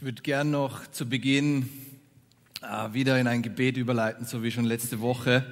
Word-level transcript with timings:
Ich 0.00 0.04
würde 0.06 0.22
gern 0.22 0.50
noch 0.50 0.90
zu 0.92 1.06
Beginn 1.06 1.68
äh, 2.62 2.94
wieder 2.94 3.20
in 3.20 3.26
ein 3.26 3.42
Gebet 3.42 3.76
überleiten, 3.76 4.24
so 4.24 4.42
wie 4.42 4.50
schon 4.50 4.64
letzte 4.64 5.02
Woche. 5.02 5.44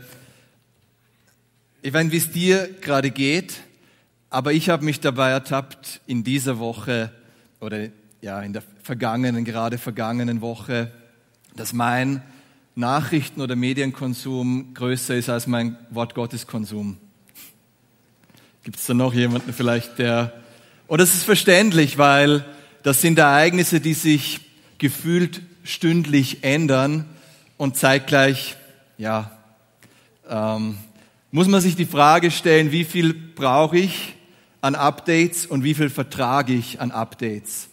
Ich 1.83 1.92
weiß 1.92 2.10
wie 2.10 2.17
es 2.17 2.33
dir 2.33 2.67
gerade 2.81 3.11
geht, 3.11 3.61
aber 4.31 4.55
ich 4.55 4.71
habe 4.71 4.87
mich 4.87 5.00
dabei 5.00 5.33
ertappt, 5.33 6.00
in 6.07 6.25
dieser 6.25 6.58
Woche 6.58 7.13
oder 7.61 7.89
ja, 8.23 8.41
in 8.41 8.55
der 8.55 8.62
vergangenen, 8.82 9.45
gerade 9.45 9.77
vergangenen 9.77 10.41
Woche, 10.41 10.93
dass 11.55 11.75
mein 11.75 12.23
Nachrichten- 12.75 13.43
oder 13.43 13.55
Medienkonsum 13.55 14.73
größer 14.73 15.15
ist 15.15 15.29
als 15.29 15.46
mein 15.46 15.77
Wort 15.91 16.15
Gottes 16.15 16.46
Konsum. 16.46 16.96
Gibt 18.62 18.79
es 18.79 18.87
da 18.87 18.95
noch 18.95 19.12
jemanden 19.12 19.53
vielleicht, 19.53 19.99
der... 19.99 20.33
Und 20.87 21.03
das 21.03 21.12
ist 21.12 21.25
verständlich, 21.25 21.99
weil 21.99 22.46
das 22.83 23.01
sind 23.01 23.19
Ereignisse, 23.19 23.81
die 23.81 23.95
sich 23.95 24.41
gefühlt 24.79 25.43
stündlich 25.64 26.45
ändern 26.45 27.05
und 27.57 27.77
zeitgleich, 27.77 28.57
ja, 28.96 29.31
ähm, 30.29 30.79
muss 31.31 31.49
man 31.49 31.61
sich 31.61 31.77
die 31.77 31.86
Frage 31.86 32.30
stellen, 32.30 32.72
wie 32.72 32.84
viel 32.84 33.12
brauche 33.12 33.78
ich 33.78 34.14
an 34.60 34.74
Updates 34.74 35.46
und 35.46 35.62
wie 35.64 35.74
viel 35.74 35.91
vertrage 35.91 36.55
ich 36.55 36.80
an 36.80 36.91
Updates. 36.91 37.69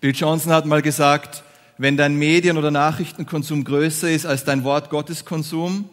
Bill 0.00 0.14
Johnson 0.14 0.52
hat 0.52 0.64
mal 0.64 0.82
gesagt, 0.82 1.42
wenn 1.76 1.96
dein 1.96 2.16
Medien- 2.16 2.56
oder 2.56 2.70
Nachrichtenkonsum 2.70 3.64
größer 3.64 4.10
ist 4.10 4.26
als 4.26 4.44
dein 4.44 4.64
Wort 4.64 4.90
Gottes 4.90 5.24
Konsum, 5.24 5.88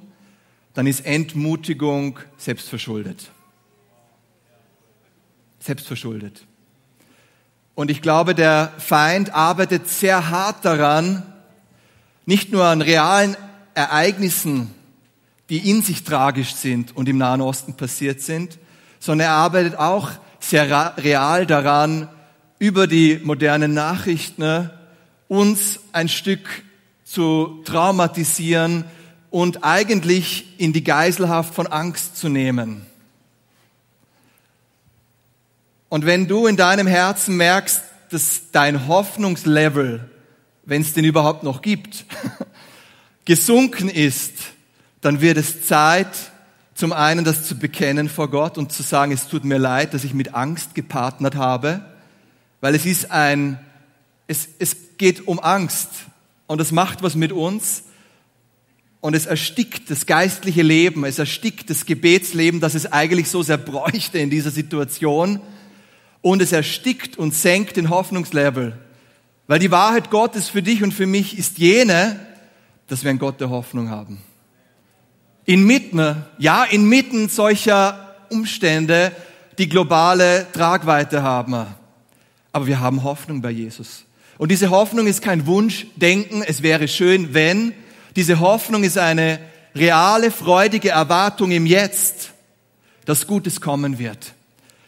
dann 0.73 0.87
ist 0.87 1.05
Entmutigung 1.05 2.19
selbstverschuldet. 2.37 3.31
Selbstverschuldet. 5.59 6.45
Und 7.75 7.91
ich 7.91 8.01
glaube, 8.01 8.33
der 8.33 8.71
Feind 8.77 9.33
arbeitet 9.33 9.89
sehr 9.89 10.29
hart 10.29 10.63
daran, 10.63 11.23
nicht 12.25 12.51
nur 12.51 12.63
an 12.63 12.81
realen 12.81 13.35
Ereignissen, 13.73 14.73
die 15.49 15.69
in 15.69 15.81
sich 15.81 16.03
tragisch 16.03 16.55
sind 16.55 16.95
und 16.95 17.07
im 17.09 17.17
Nahen 17.17 17.41
Osten 17.41 17.75
passiert 17.75 18.21
sind, 18.21 18.57
sondern 18.99 19.27
er 19.27 19.33
arbeitet 19.33 19.77
auch 19.77 20.11
sehr 20.39 20.93
real 20.97 21.45
daran, 21.45 22.07
über 22.57 22.87
die 22.87 23.19
modernen 23.21 23.73
Nachrichten 23.73 24.41
ne, 24.41 24.71
uns 25.27 25.79
ein 25.91 26.07
Stück 26.07 26.47
zu 27.03 27.61
traumatisieren 27.65 28.85
und 29.29 29.63
eigentlich 29.63 30.45
in 30.57 30.71
die 30.71 30.83
Geiselhaft 30.83 31.53
von 31.53 31.67
Angst 31.67 32.15
zu 32.15 32.29
nehmen. 32.29 32.85
Und 35.89 36.05
wenn 36.05 36.27
du 36.27 36.47
in 36.47 36.57
deinem 36.57 36.87
Herzen 36.87 37.37
merkst, 37.37 37.81
dass 38.09 38.51
dein 38.51 38.87
Hoffnungslevel, 38.87 40.09
wenn 40.63 40.81
es 40.81 40.93
den 40.93 41.05
überhaupt 41.05 41.43
noch 41.43 41.61
gibt, 41.61 42.05
gesunken 43.25 43.89
ist, 43.89 44.33
dann 45.01 45.21
wird 45.21 45.37
es 45.37 45.65
Zeit, 45.65 46.07
zum 46.73 46.91
einen 46.91 47.23
das 47.23 47.43
zu 47.43 47.57
bekennen 47.57 48.09
vor 48.09 48.29
Gott 48.29 48.57
und 48.57 48.71
zu 48.71 48.83
sagen, 48.83 49.11
es 49.11 49.27
tut 49.27 49.45
mir 49.45 49.57
leid, 49.57 49.93
dass 49.93 50.03
ich 50.03 50.13
mit 50.13 50.33
Angst 50.33 50.75
gepartnert 50.75 51.35
habe, 51.35 51.81
weil 52.61 52.75
es 52.75 52.85
ist 52.85 53.11
ein, 53.11 53.59
es, 54.27 54.47
es 54.59 54.75
geht 54.97 55.27
um 55.27 55.39
Angst 55.39 55.89
und 56.47 56.59
es 56.59 56.71
macht 56.71 57.03
was 57.03 57.15
mit 57.15 57.31
uns 57.31 57.83
und 58.99 59.15
es 59.15 59.25
erstickt 59.25 59.89
das 59.89 60.05
geistliche 60.05 60.63
Leben, 60.63 61.05
es 61.05 61.19
erstickt 61.19 61.69
das 61.69 61.85
Gebetsleben, 61.85 62.59
das 62.59 62.75
es 62.75 62.91
eigentlich 62.91 63.29
so 63.29 63.43
sehr 63.43 63.57
bräuchte 63.57 64.17
in 64.17 64.29
dieser 64.29 64.51
Situation 64.51 65.39
und 66.25 66.41
es 66.41 66.51
erstickt 66.51 67.19
und 67.19 67.35
senkt 67.35 67.77
den 67.77 67.91
Hoffnungslevel. 67.91 68.75
Weil 69.45 69.59
die 69.59 69.69
Wahrheit 69.69 70.09
Gottes 70.09 70.49
für 70.49 70.63
dich 70.63 70.81
und 70.81 70.91
für 70.91 71.05
mich 71.05 71.37
ist 71.37 71.59
jene, 71.59 72.19
dass 72.87 73.03
wir 73.03 73.11
einen 73.11 73.19
Gott 73.19 73.39
der 73.39 73.51
Hoffnung 73.51 73.91
haben. 73.91 74.23
Inmitten, 75.45 76.23
ja, 76.39 76.63
inmitten 76.63 77.29
solcher 77.29 78.15
Umstände, 78.31 79.11
die 79.59 79.69
globale 79.69 80.47
Tragweite 80.51 81.21
haben. 81.21 81.67
Aber 82.51 82.65
wir 82.65 82.79
haben 82.79 83.03
Hoffnung 83.03 83.43
bei 83.43 83.51
Jesus. 83.51 84.05
Und 84.39 84.49
diese 84.49 84.71
Hoffnung 84.71 85.05
ist 85.05 85.21
kein 85.21 85.45
Wunschdenken, 85.45 86.41
es 86.41 86.63
wäre 86.63 86.87
schön, 86.87 87.35
wenn. 87.35 87.71
Diese 88.15 88.39
Hoffnung 88.39 88.83
ist 88.83 88.97
eine 88.97 89.37
reale, 89.75 90.31
freudige 90.31 90.89
Erwartung 90.89 91.51
im 91.51 91.67
Jetzt, 91.67 92.31
dass 93.05 93.27
Gutes 93.27 93.61
kommen 93.61 93.99
wird. 93.99 94.33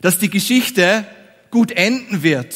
Dass 0.01 0.17
die 0.17 0.31
Geschichte 0.31 1.05
gut 1.51 1.71
enden 1.71 2.23
wird. 2.23 2.55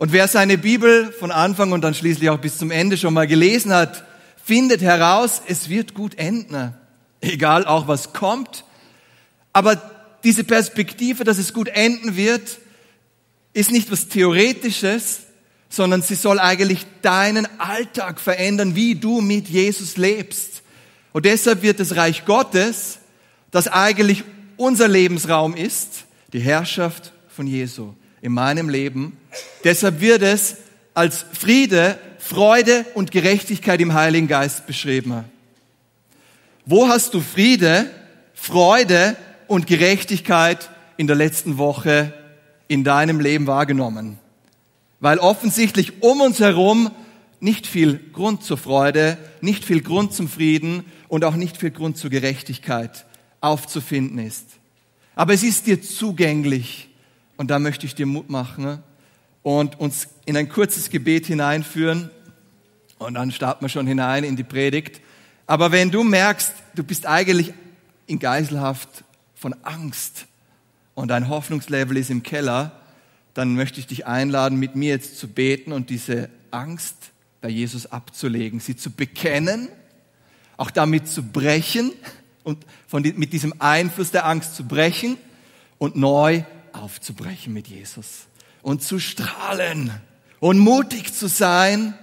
Und 0.00 0.12
wer 0.12 0.28
seine 0.28 0.56
Bibel 0.56 1.12
von 1.12 1.30
Anfang 1.30 1.72
und 1.72 1.82
dann 1.82 1.94
schließlich 1.94 2.30
auch 2.30 2.38
bis 2.38 2.56
zum 2.56 2.70
Ende 2.70 2.96
schon 2.96 3.12
mal 3.12 3.26
gelesen 3.26 3.70
hat, 3.70 4.02
findet 4.42 4.80
heraus, 4.80 5.42
es 5.46 5.68
wird 5.68 5.92
gut 5.92 6.18
enden. 6.18 6.74
Egal 7.20 7.66
auch 7.66 7.86
was 7.86 8.14
kommt. 8.14 8.64
Aber 9.52 9.76
diese 10.24 10.42
Perspektive, 10.42 11.24
dass 11.24 11.36
es 11.36 11.52
gut 11.52 11.68
enden 11.68 12.16
wird, 12.16 12.58
ist 13.52 13.70
nicht 13.70 13.90
was 13.90 14.08
Theoretisches, 14.08 15.20
sondern 15.68 16.00
sie 16.00 16.14
soll 16.14 16.38
eigentlich 16.38 16.86
deinen 17.02 17.46
Alltag 17.60 18.20
verändern, 18.20 18.74
wie 18.74 18.94
du 18.94 19.20
mit 19.20 19.48
Jesus 19.48 19.98
lebst. 19.98 20.62
Und 21.12 21.26
deshalb 21.26 21.60
wird 21.60 21.78
das 21.78 21.96
Reich 21.96 22.24
Gottes, 22.24 23.00
das 23.50 23.68
eigentlich 23.68 24.24
unser 24.56 24.88
Lebensraum 24.88 25.54
ist, 25.54 26.04
die 26.32 26.40
Herrschaft 26.40 27.12
von 27.28 27.46
Jesu 27.46 27.94
in 28.22 28.32
meinem 28.32 28.68
Leben. 28.68 29.16
Deshalb 29.64 30.00
wird 30.00 30.22
es 30.22 30.56
als 30.94 31.24
Friede, 31.32 31.98
Freude 32.18 32.84
und 32.94 33.10
Gerechtigkeit 33.10 33.80
im 33.80 33.94
Heiligen 33.94 34.28
Geist 34.28 34.66
beschrieben. 34.66 35.24
Wo 36.66 36.88
hast 36.88 37.14
du 37.14 37.20
Friede, 37.20 37.90
Freude 38.34 39.16
und 39.46 39.66
Gerechtigkeit 39.66 40.70
in 40.96 41.06
der 41.06 41.16
letzten 41.16 41.58
Woche 41.58 42.12
in 42.68 42.84
deinem 42.84 43.20
Leben 43.20 43.46
wahrgenommen? 43.46 44.18
Weil 45.00 45.18
offensichtlich 45.18 46.02
um 46.02 46.20
uns 46.20 46.40
herum 46.40 46.90
nicht 47.40 47.66
viel 47.66 47.98
Grund 48.12 48.44
zur 48.44 48.58
Freude, 48.58 49.16
nicht 49.40 49.64
viel 49.64 49.80
Grund 49.80 50.12
zum 50.12 50.28
Frieden 50.28 50.84
und 51.08 51.24
auch 51.24 51.36
nicht 51.36 51.56
viel 51.56 51.70
Grund 51.70 51.96
zur 51.96 52.10
Gerechtigkeit 52.10 53.06
aufzufinden 53.40 54.18
ist. 54.18 54.46
Aber 55.14 55.32
es 55.32 55.42
ist 55.42 55.66
dir 55.66 55.82
zugänglich 55.82 56.89
und 57.40 57.46
da 57.50 57.58
möchte 57.58 57.86
ich 57.86 57.94
dir 57.94 58.04
Mut 58.04 58.28
machen 58.28 58.82
und 59.42 59.80
uns 59.80 60.08
in 60.26 60.36
ein 60.36 60.50
kurzes 60.50 60.90
Gebet 60.90 61.24
hineinführen. 61.24 62.10
Und 62.98 63.14
dann 63.14 63.32
starten 63.32 63.64
wir 63.64 63.70
schon 63.70 63.86
hinein 63.86 64.24
in 64.24 64.36
die 64.36 64.44
Predigt. 64.44 65.00
Aber 65.46 65.72
wenn 65.72 65.90
du 65.90 66.04
merkst, 66.04 66.52
du 66.74 66.84
bist 66.84 67.06
eigentlich 67.06 67.54
in 68.06 68.18
Geiselhaft 68.18 69.04
von 69.34 69.54
Angst 69.62 70.26
und 70.94 71.08
dein 71.08 71.30
Hoffnungslevel 71.30 71.96
ist 71.96 72.10
im 72.10 72.22
Keller, 72.22 72.72
dann 73.32 73.54
möchte 73.54 73.80
ich 73.80 73.86
dich 73.86 74.06
einladen, 74.06 74.58
mit 74.58 74.76
mir 74.76 74.90
jetzt 74.90 75.16
zu 75.16 75.26
beten 75.26 75.72
und 75.72 75.88
diese 75.88 76.28
Angst 76.50 77.10
bei 77.40 77.48
Jesus 77.48 77.86
abzulegen, 77.86 78.60
sie 78.60 78.76
zu 78.76 78.90
bekennen, 78.90 79.68
auch 80.58 80.70
damit 80.70 81.08
zu 81.08 81.22
brechen 81.22 81.92
und 82.44 82.66
von, 82.86 83.00
mit 83.00 83.32
diesem 83.32 83.54
Einfluss 83.60 84.10
der 84.10 84.26
Angst 84.26 84.56
zu 84.56 84.64
brechen 84.64 85.16
und 85.78 85.96
neu 85.96 86.42
aufzubrechen 86.72 87.52
mit 87.52 87.68
Jesus 87.68 88.26
und 88.62 88.82
zu 88.82 88.98
strahlen 88.98 89.90
und 90.38 90.58
mutig 90.58 91.12
zu 91.14 91.28
sein 91.28 91.94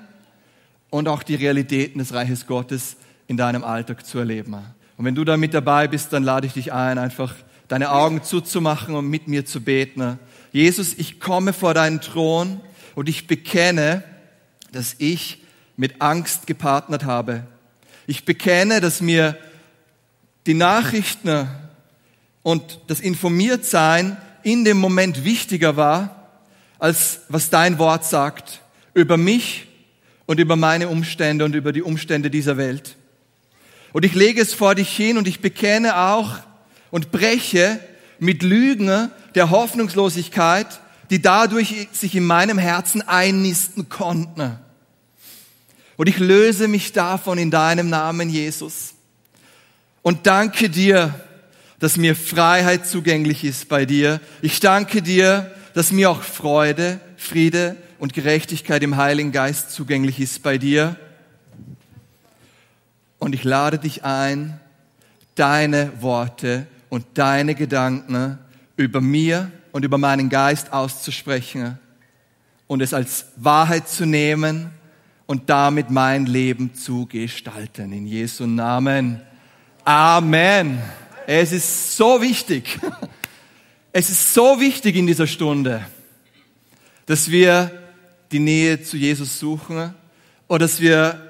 und 0.90 1.08
auch 1.08 1.24
die 1.24 1.36
Realitäten 1.36 2.00
des 2.00 2.14
Reiches 2.14 2.48
Gottes 2.48 2.98
in 3.28 3.38
deinem 3.38 3.64
Alltag 3.64 4.06
zu 4.06 4.20
erleben. 4.20 4.56
Und 4.98 5.06
wenn 5.06 5.16
du 5.16 5.24
da 5.24 5.38
mit 5.38 5.54
dabei 5.54 5.88
bist, 5.88 6.14
dann 6.14 6.24
lade 6.24 6.48
ich 6.48 6.54
dich 6.54 6.74
ein, 6.74 6.98
einfach 6.98 7.34
deine 7.68 7.92
Augen 7.92 8.24
zuzumachen 8.24 8.96
und 8.96 9.08
mit 9.08 9.28
mir 9.28 9.46
zu 9.46 9.62
beten. 9.62 10.20
Jesus, 10.52 10.94
ich 10.94 11.20
komme 11.20 11.54
vor 11.54 11.74
deinen 11.74 12.02
Thron 12.02 12.62
und 12.96 13.10
ich 13.10 13.28
bekenne, 13.28 14.04
dass 14.72 14.96
ich 14.98 15.44
mit 15.76 16.02
Angst 16.02 16.48
gepartnert 16.48 17.06
habe. 17.06 17.46
Ich 18.08 18.26
bekenne, 18.26 18.82
dass 18.82 19.02
mir 19.02 19.38
die 20.46 20.54
Nachrichten 20.54 21.48
und 22.42 22.80
das 22.88 23.02
Informiertsein 23.02 24.18
in 24.48 24.64
dem 24.64 24.78
Moment 24.78 25.26
wichtiger 25.26 25.76
war, 25.76 26.30
als 26.80 27.20
was 27.28 27.50
dein 27.50 27.80
Wort 27.80 28.06
sagt 28.06 28.62
über 28.94 29.18
mich 29.18 29.68
und 30.26 30.40
über 30.40 30.56
meine 30.56 30.88
Umstände 30.88 31.44
und 31.44 31.54
über 31.54 31.74
die 31.74 31.82
Umstände 31.82 32.30
dieser 32.30 32.56
Welt. 32.56 32.96
Und 33.92 34.06
ich 34.06 34.14
lege 34.14 34.42
es 34.42 34.54
vor 34.54 34.74
dich 34.74 34.96
hin 34.96 35.18
und 35.18 35.28
ich 35.28 35.42
bekenne 35.42 35.98
auch 35.98 36.38
und 36.92 37.12
breche 37.12 37.78
mit 38.20 38.42
Lügen 38.42 39.12
der 39.36 39.50
Hoffnungslosigkeit, 39.50 40.80
die 41.10 41.22
dadurch 41.22 41.90
sich 41.92 42.16
in 42.16 42.24
meinem 42.24 42.58
Herzen 42.58 43.02
einnisten 43.02 43.90
konnten. 43.90 44.58
Und 45.98 46.08
ich 46.08 46.20
löse 46.20 46.70
mich 46.70 46.94
davon 46.94 47.38
in 47.38 47.52
deinem 47.52 47.90
Namen, 47.90 48.30
Jesus. 48.30 48.94
Und 50.04 50.26
danke 50.26 50.70
dir, 50.70 51.14
dass 51.80 51.98
mir 51.98 52.16
Freiheit 52.16 52.88
zugänglich 52.88 53.44
ist 53.44 53.70
bei 53.70 53.86
dir. 53.86 54.20
Ich 54.42 54.60
danke 54.60 55.02
dir, 55.02 55.52
dass 55.74 55.92
mir 55.92 56.10
auch 56.10 56.24
Freude, 56.24 57.00
Friede 57.18 57.76
und 58.00 58.14
Gerechtigkeit 58.14 58.82
im 58.84 58.98
Heiligen 58.98 59.32
Geist 59.32 59.72
zugänglich 59.72 60.20
ist 60.20 60.42
bei 60.42 60.58
dir. 60.58 60.96
Und 63.20 63.34
ich 63.34 63.44
lade 63.44 63.78
dich 63.78 64.04
ein, 64.04 64.60
deine 65.36 65.92
Worte 66.02 66.68
und 66.90 67.06
deine 67.16 67.56
Gedanken 67.56 68.40
über 68.76 69.02
mir 69.02 69.52
und 69.72 69.86
über 69.86 69.98
meinen 69.98 70.30
Geist 70.30 70.74
auszusprechen 70.74 71.80
und 72.68 72.82
es 72.82 72.94
als 72.94 73.28
Wahrheit 73.36 73.88
zu 73.88 74.06
nehmen 74.06 74.72
und 75.26 75.50
damit 75.50 75.90
mein 75.90 76.26
Leben 76.26 76.74
zu 76.74 77.06
gestalten. 77.06 77.92
In 77.92 78.08
Jesu 78.08 78.46
Namen. 78.46 79.22
Amen. 79.84 80.80
Es 81.30 81.52
ist 81.52 81.98
so 81.98 82.22
wichtig. 82.22 82.80
Es 83.92 84.10
ist 84.10 84.34
so 84.34 84.62
wichtig 84.62 84.96
in 84.96 85.08
dieser 85.08 85.28
Stunde, 85.28 85.86
dass 87.06 87.30
wir 87.30 87.70
die 88.32 88.40
Nähe 88.40 88.82
zu 88.82 88.96
Jesus 88.96 89.38
suchen 89.38 89.94
oder 90.48 90.60
dass 90.60 90.80
wir 90.80 91.30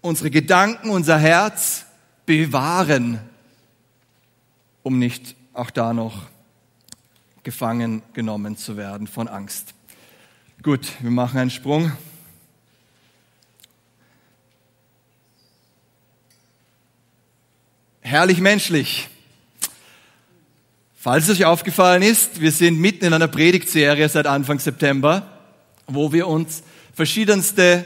unsere 0.00 0.28
Gedanken, 0.32 0.90
unser 0.90 1.20
Herz 1.20 1.86
bewahren, 2.24 3.20
um 4.82 4.98
nicht 4.98 5.36
auch 5.52 5.70
da 5.70 5.92
noch 5.92 6.22
gefangen 7.44 8.02
genommen 8.12 8.56
zu 8.56 8.76
werden 8.76 9.06
von 9.06 9.28
Angst. 9.28 9.72
Gut, 10.64 10.90
wir 10.98 11.12
machen 11.12 11.38
einen 11.38 11.50
Sprung. 11.50 11.92
Herrlich 18.08 18.38
menschlich. 18.38 19.08
Falls 20.94 21.24
es 21.24 21.40
euch 21.40 21.44
aufgefallen 21.44 22.02
ist, 22.02 22.40
wir 22.40 22.52
sind 22.52 22.78
mitten 22.78 23.04
in 23.04 23.12
einer 23.12 23.26
Predigtserie 23.26 24.08
seit 24.08 24.28
Anfang 24.28 24.60
September, 24.60 25.26
wo 25.88 26.12
wir 26.12 26.28
uns 26.28 26.62
verschiedenste 26.94 27.84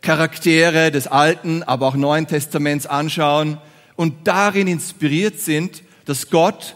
Charaktere 0.00 0.90
des 0.90 1.06
Alten, 1.06 1.62
aber 1.62 1.86
auch 1.86 1.94
Neuen 1.94 2.26
Testaments 2.26 2.88
anschauen 2.88 3.58
und 3.94 4.26
darin 4.26 4.66
inspiriert 4.66 5.38
sind, 5.38 5.84
dass 6.06 6.28
Gott 6.28 6.74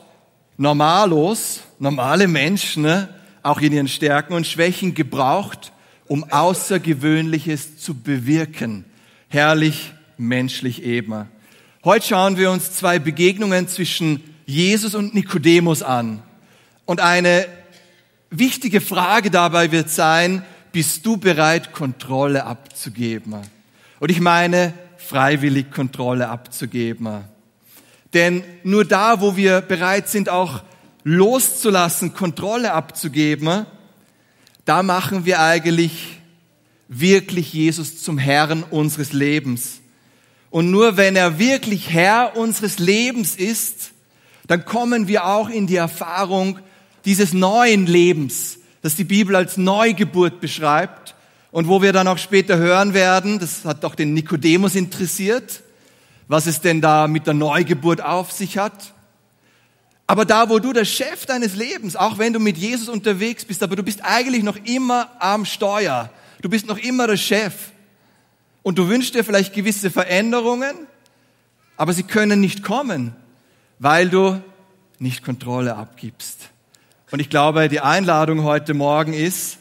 normalos, 0.56 1.62
normale 1.80 2.28
Menschen, 2.28 2.84
ne, 2.84 3.08
auch 3.42 3.60
in 3.60 3.72
ihren 3.72 3.88
Stärken 3.88 4.32
und 4.32 4.46
Schwächen 4.46 4.94
gebraucht, 4.94 5.72
um 6.06 6.22
Außergewöhnliches 6.30 7.78
zu 7.78 7.94
bewirken. 7.94 8.84
Herrlich, 9.28 9.92
menschlich 10.18 10.84
eben. 10.84 11.28
Heute 11.86 12.04
schauen 12.04 12.36
wir 12.36 12.50
uns 12.50 12.72
zwei 12.72 12.98
Begegnungen 12.98 13.68
zwischen 13.68 14.20
Jesus 14.44 14.96
und 14.96 15.14
Nikodemus 15.14 15.84
an. 15.84 16.20
Und 16.84 16.98
eine 16.98 17.46
wichtige 18.28 18.80
Frage 18.80 19.30
dabei 19.30 19.70
wird 19.70 19.88
sein, 19.88 20.44
bist 20.72 21.06
du 21.06 21.16
bereit, 21.16 21.72
Kontrolle 21.72 22.42
abzugeben? 22.42 23.36
Und 24.00 24.10
ich 24.10 24.18
meine, 24.18 24.74
freiwillig 24.96 25.70
Kontrolle 25.70 26.28
abzugeben. 26.28 27.22
Denn 28.14 28.42
nur 28.64 28.84
da, 28.84 29.20
wo 29.20 29.36
wir 29.36 29.60
bereit 29.60 30.08
sind, 30.08 30.28
auch 30.28 30.64
loszulassen, 31.04 32.14
Kontrolle 32.14 32.72
abzugeben, 32.72 33.64
da 34.64 34.82
machen 34.82 35.24
wir 35.24 35.40
eigentlich 35.40 36.18
wirklich 36.88 37.52
Jesus 37.52 38.02
zum 38.02 38.18
Herrn 38.18 38.64
unseres 38.64 39.12
Lebens. 39.12 39.82
Und 40.56 40.70
nur 40.70 40.96
wenn 40.96 41.16
er 41.16 41.38
wirklich 41.38 41.90
Herr 41.90 42.34
unseres 42.34 42.78
Lebens 42.78 43.36
ist, 43.36 43.90
dann 44.46 44.64
kommen 44.64 45.06
wir 45.06 45.26
auch 45.26 45.50
in 45.50 45.66
die 45.66 45.76
Erfahrung 45.76 46.60
dieses 47.04 47.34
neuen 47.34 47.84
Lebens, 47.84 48.56
das 48.80 48.96
die 48.96 49.04
Bibel 49.04 49.36
als 49.36 49.58
Neugeburt 49.58 50.40
beschreibt 50.40 51.14
und 51.50 51.68
wo 51.68 51.82
wir 51.82 51.92
dann 51.92 52.08
auch 52.08 52.16
später 52.16 52.56
hören 52.56 52.94
werden, 52.94 53.38
das 53.38 53.66
hat 53.66 53.84
doch 53.84 53.94
den 53.94 54.14
Nikodemus 54.14 54.76
interessiert, 54.76 55.60
was 56.26 56.46
es 56.46 56.62
denn 56.62 56.80
da 56.80 57.06
mit 57.06 57.26
der 57.26 57.34
Neugeburt 57.34 58.00
auf 58.00 58.32
sich 58.32 58.56
hat. 58.56 58.94
Aber 60.06 60.24
da, 60.24 60.48
wo 60.48 60.58
du 60.58 60.72
der 60.72 60.86
Chef 60.86 61.26
deines 61.26 61.54
Lebens, 61.54 61.96
auch 61.96 62.16
wenn 62.16 62.32
du 62.32 62.40
mit 62.40 62.56
Jesus 62.56 62.88
unterwegs 62.88 63.44
bist, 63.44 63.62
aber 63.62 63.76
du 63.76 63.82
bist 63.82 64.02
eigentlich 64.02 64.42
noch 64.42 64.56
immer 64.64 65.10
am 65.18 65.44
Steuer. 65.44 66.08
Du 66.40 66.48
bist 66.48 66.66
noch 66.66 66.78
immer 66.78 67.06
der 67.06 67.18
Chef. 67.18 67.52
Und 68.66 68.78
du 68.78 68.88
wünschst 68.88 69.14
dir 69.14 69.22
vielleicht 69.22 69.54
gewisse 69.54 69.92
Veränderungen, 69.92 70.88
aber 71.76 71.92
sie 71.92 72.02
können 72.02 72.40
nicht 72.40 72.64
kommen, 72.64 73.14
weil 73.78 74.08
du 74.08 74.42
nicht 74.98 75.22
Kontrolle 75.22 75.76
abgibst. 75.76 76.50
Und 77.12 77.20
ich 77.20 77.30
glaube, 77.30 77.68
die 77.68 77.78
Einladung 77.78 78.42
heute 78.42 78.74
Morgen 78.74 79.12
ist, 79.12 79.58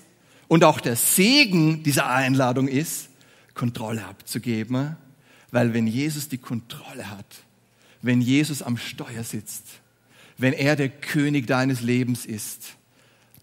und 0.48 0.63
auch 0.63 0.80
der 0.80 0.96
Segen 0.96 1.84
dieser 1.84 2.10
Einladung 2.10 2.68
ist, 2.68 3.10
Kontrolle 3.54 4.04
abzugeben, 4.04 4.98
weil 5.52 5.75
wenn 5.75 5.86
Jesus 5.86 6.28
die 6.28 6.40
Kontrolle 6.40 7.12
hat, 7.12 7.28
wenn 8.02 8.22
Jesus 8.22 8.63
am 8.63 8.75
Steuer 8.75 9.24
sitzt, 9.24 9.66
wenn 10.40 10.54
er 10.54 10.75
der 10.75 10.90
König 10.90 11.46
deines 11.46 11.81
Lebens 11.81 12.25
ist, 12.25 12.69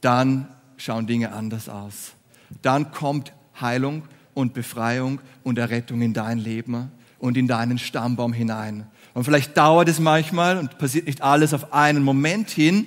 dann 0.01 0.49
schauen 0.77 1.07
Dinge 1.07 1.31
anders 1.31 1.69
aus. 1.69 2.15
Dann 2.63 2.91
kommt 2.91 3.33
Heilung 3.61 4.03
und 4.35 4.55
Befreiung 4.55 5.21
und 5.43 5.59
Errettung 5.59 6.03
in 6.03 6.13
dein 6.13 6.39
Leben 6.39 6.91
und 7.19 7.37
in 7.37 7.47
deinen 7.47 7.79
Stammbaum 7.79 8.33
hinein. 8.33 8.87
Und 9.15 9.25
vielleicht 9.25 9.57
dauert 9.57 9.89
es 9.89 9.99
manchmal 9.99 10.59
und 10.59 10.79
passiert 10.79 11.07
nicht 11.07 11.23
alles 11.23 11.55
auf 11.55 11.73
einen 11.73 12.03
Moment 12.03 12.51
hin, 12.51 12.87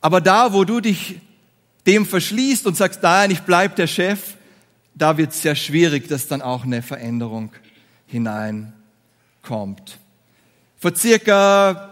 aber 0.00 0.20
da, 0.20 0.52
wo 0.52 0.64
du 0.64 0.80
dich 0.80 1.20
dem 1.86 2.06
verschließt 2.06 2.66
und 2.66 2.76
sagst, 2.76 3.02
nein, 3.02 3.30
ich 3.30 3.40
bleib 3.40 3.76
der 3.76 3.86
Chef, 3.86 4.36
da 4.94 5.16
wird 5.16 5.30
es 5.30 5.42
sehr 5.42 5.54
schwierig, 5.54 6.08
dass 6.08 6.28
dann 6.28 6.42
auch 6.42 6.64
eine 6.64 6.82
Veränderung 6.82 7.50
hineinkommt. 8.06 9.98
Vor 10.76 10.94
circa 10.94 11.90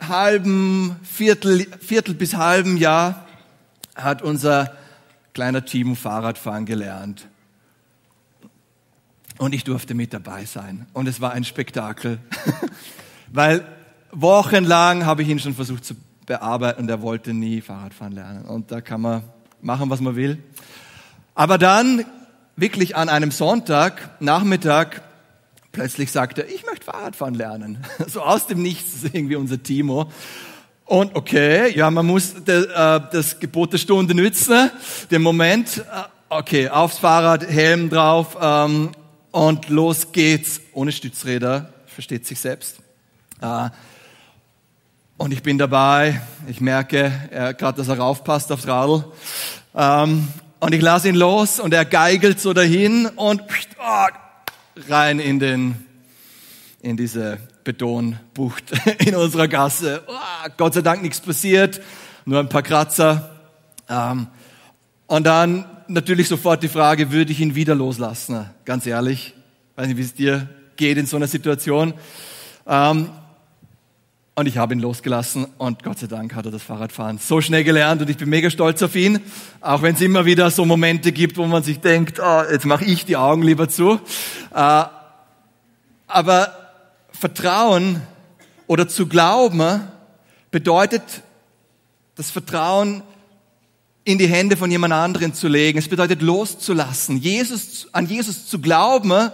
halben, 0.00 0.96
Viertel, 1.02 1.66
Viertel 1.80 2.14
bis 2.14 2.34
halben 2.34 2.76
Jahr 2.76 3.26
hat 3.94 4.22
unser 4.22 4.76
kleiner 5.32 5.64
Timo 5.64 5.94
Fahrradfahren 5.94 6.66
gelernt. 6.66 7.26
Und 9.40 9.54
ich 9.54 9.64
durfte 9.64 9.94
mit 9.94 10.12
dabei 10.12 10.44
sein. 10.44 10.84
Und 10.92 11.08
es 11.08 11.22
war 11.22 11.32
ein 11.32 11.44
Spektakel. 11.44 12.18
Weil 13.32 13.64
wochenlang 14.12 15.06
habe 15.06 15.22
ich 15.22 15.30
ihn 15.30 15.38
schon 15.38 15.54
versucht 15.54 15.82
zu 15.82 15.94
bearbeiten 16.26 16.82
und 16.82 16.90
er 16.90 17.00
wollte 17.00 17.32
nie 17.32 17.62
Fahrradfahren 17.62 18.12
lernen. 18.12 18.44
Und 18.44 18.70
da 18.70 18.82
kann 18.82 19.00
man 19.00 19.22
machen, 19.62 19.88
was 19.88 20.02
man 20.02 20.14
will. 20.14 20.42
Aber 21.34 21.56
dann, 21.56 22.04
wirklich 22.54 22.96
an 22.96 23.08
einem 23.08 23.30
Sonntag, 23.30 24.20
Nachmittag, 24.20 25.00
Plötzlich 25.72 26.10
sagt 26.10 26.36
er, 26.36 26.48
ich 26.48 26.66
möchte 26.66 26.84
Fahrradfahren 26.84 27.34
lernen. 27.34 27.78
So 28.08 28.22
aus 28.22 28.46
dem 28.48 28.60
Nichts 28.60 28.92
ist 28.92 29.14
irgendwie 29.14 29.36
unser 29.36 29.62
Timo. 29.62 30.10
Und 30.84 31.14
okay, 31.14 31.72
ja, 31.74 31.90
man 31.90 32.04
muss 32.04 32.34
äh, 32.34 32.66
das 33.12 33.38
Gebot 33.38 33.72
der 33.72 33.78
Stunde 33.78 34.14
nützen, 34.14 34.70
den 35.12 35.22
Moment. 35.22 35.78
Äh, 35.78 35.82
okay, 36.28 36.68
aufs 36.68 36.98
Fahrrad, 36.98 37.48
Helm 37.48 37.88
drauf 37.88 38.36
ähm, 38.40 38.90
und 39.30 39.68
los 39.68 40.12
geht's. 40.12 40.60
Ohne 40.72 40.92
Stützräder, 40.92 41.72
versteht 41.86 42.26
sich 42.26 42.40
selbst. 42.40 42.78
Äh, 43.40 43.70
und 45.16 45.32
ich 45.32 45.42
bin 45.42 45.58
dabei, 45.58 46.22
ich 46.46 46.60
merke 46.60 47.12
gerade, 47.58 47.76
dass 47.76 47.88
er 47.88 47.98
raufpasst 47.98 48.50
aufs 48.52 48.66
Radl. 48.66 49.04
Ähm, 49.74 50.28
und 50.60 50.74
ich 50.74 50.82
lasse 50.82 51.08
ihn 51.08 51.14
los 51.14 51.58
und 51.58 51.72
er 51.72 51.84
geigelt 51.84 52.40
so 52.40 52.52
dahin 52.52 53.06
und 53.06 53.42
oh, 53.78 54.06
rein 54.88 55.18
in 55.18 55.38
den, 55.38 55.86
in 56.82 56.96
diese 56.96 57.38
Betonbucht 57.64 58.64
in 58.98 59.14
unserer 59.14 59.48
Gasse. 59.48 60.02
Oh, 60.06 60.48
Gott 60.56 60.74
sei 60.74 60.82
Dank 60.82 61.02
nichts 61.02 61.20
passiert, 61.20 61.80
nur 62.24 62.40
ein 62.40 62.48
paar 62.48 62.62
Kratzer. 62.62 63.30
Ähm, 63.88 64.26
und 65.06 65.24
dann 65.24 65.64
natürlich 65.90 66.28
sofort 66.28 66.62
die 66.62 66.68
Frage, 66.68 67.10
würde 67.10 67.32
ich 67.32 67.40
ihn 67.40 67.54
wieder 67.54 67.74
loslassen? 67.74 68.46
Ganz 68.64 68.86
ehrlich, 68.86 69.34
weiß 69.76 69.88
nicht, 69.88 69.96
wie 69.96 70.02
es 70.02 70.14
dir 70.14 70.48
geht 70.76 70.96
in 70.96 71.06
so 71.06 71.16
einer 71.16 71.26
Situation. 71.26 71.94
Ähm, 72.66 73.10
und 74.36 74.46
ich 74.46 74.56
habe 74.56 74.72
ihn 74.72 74.80
losgelassen 74.80 75.46
und 75.58 75.82
Gott 75.82 75.98
sei 75.98 76.06
Dank 76.06 76.34
hat 76.34 76.46
er 76.46 76.52
das 76.52 76.62
Fahrradfahren 76.62 77.18
so 77.18 77.40
schnell 77.40 77.64
gelernt 77.64 78.00
und 78.00 78.08
ich 78.08 78.16
bin 78.16 78.30
mega 78.30 78.48
stolz 78.48 78.82
auf 78.82 78.94
ihn, 78.94 79.20
auch 79.60 79.82
wenn 79.82 79.94
es 79.94 80.00
immer 80.00 80.24
wieder 80.24 80.50
so 80.50 80.64
Momente 80.64 81.12
gibt, 81.12 81.36
wo 81.36 81.46
man 81.46 81.62
sich 81.62 81.80
denkt, 81.80 82.20
oh, 82.20 82.42
jetzt 82.50 82.64
mache 82.64 82.84
ich 82.84 83.04
die 83.04 83.16
Augen 83.16 83.42
lieber 83.42 83.68
zu. 83.68 84.00
Äh, 84.54 84.84
aber 86.06 86.54
Vertrauen 87.12 88.00
oder 88.66 88.88
zu 88.88 89.08
glauben 89.08 89.82
bedeutet 90.50 91.02
das 92.14 92.30
Vertrauen 92.30 93.02
in 94.10 94.18
die 94.18 94.26
Hände 94.26 94.56
von 94.56 94.70
jemand 94.70 94.92
anderen 94.92 95.34
zu 95.34 95.48
legen. 95.48 95.78
Es 95.78 95.88
bedeutet 95.88 96.22
loszulassen. 96.22 97.16
Jesus, 97.16 97.88
an 97.92 98.06
Jesus 98.06 98.46
zu 98.46 98.58
glauben 98.58 99.30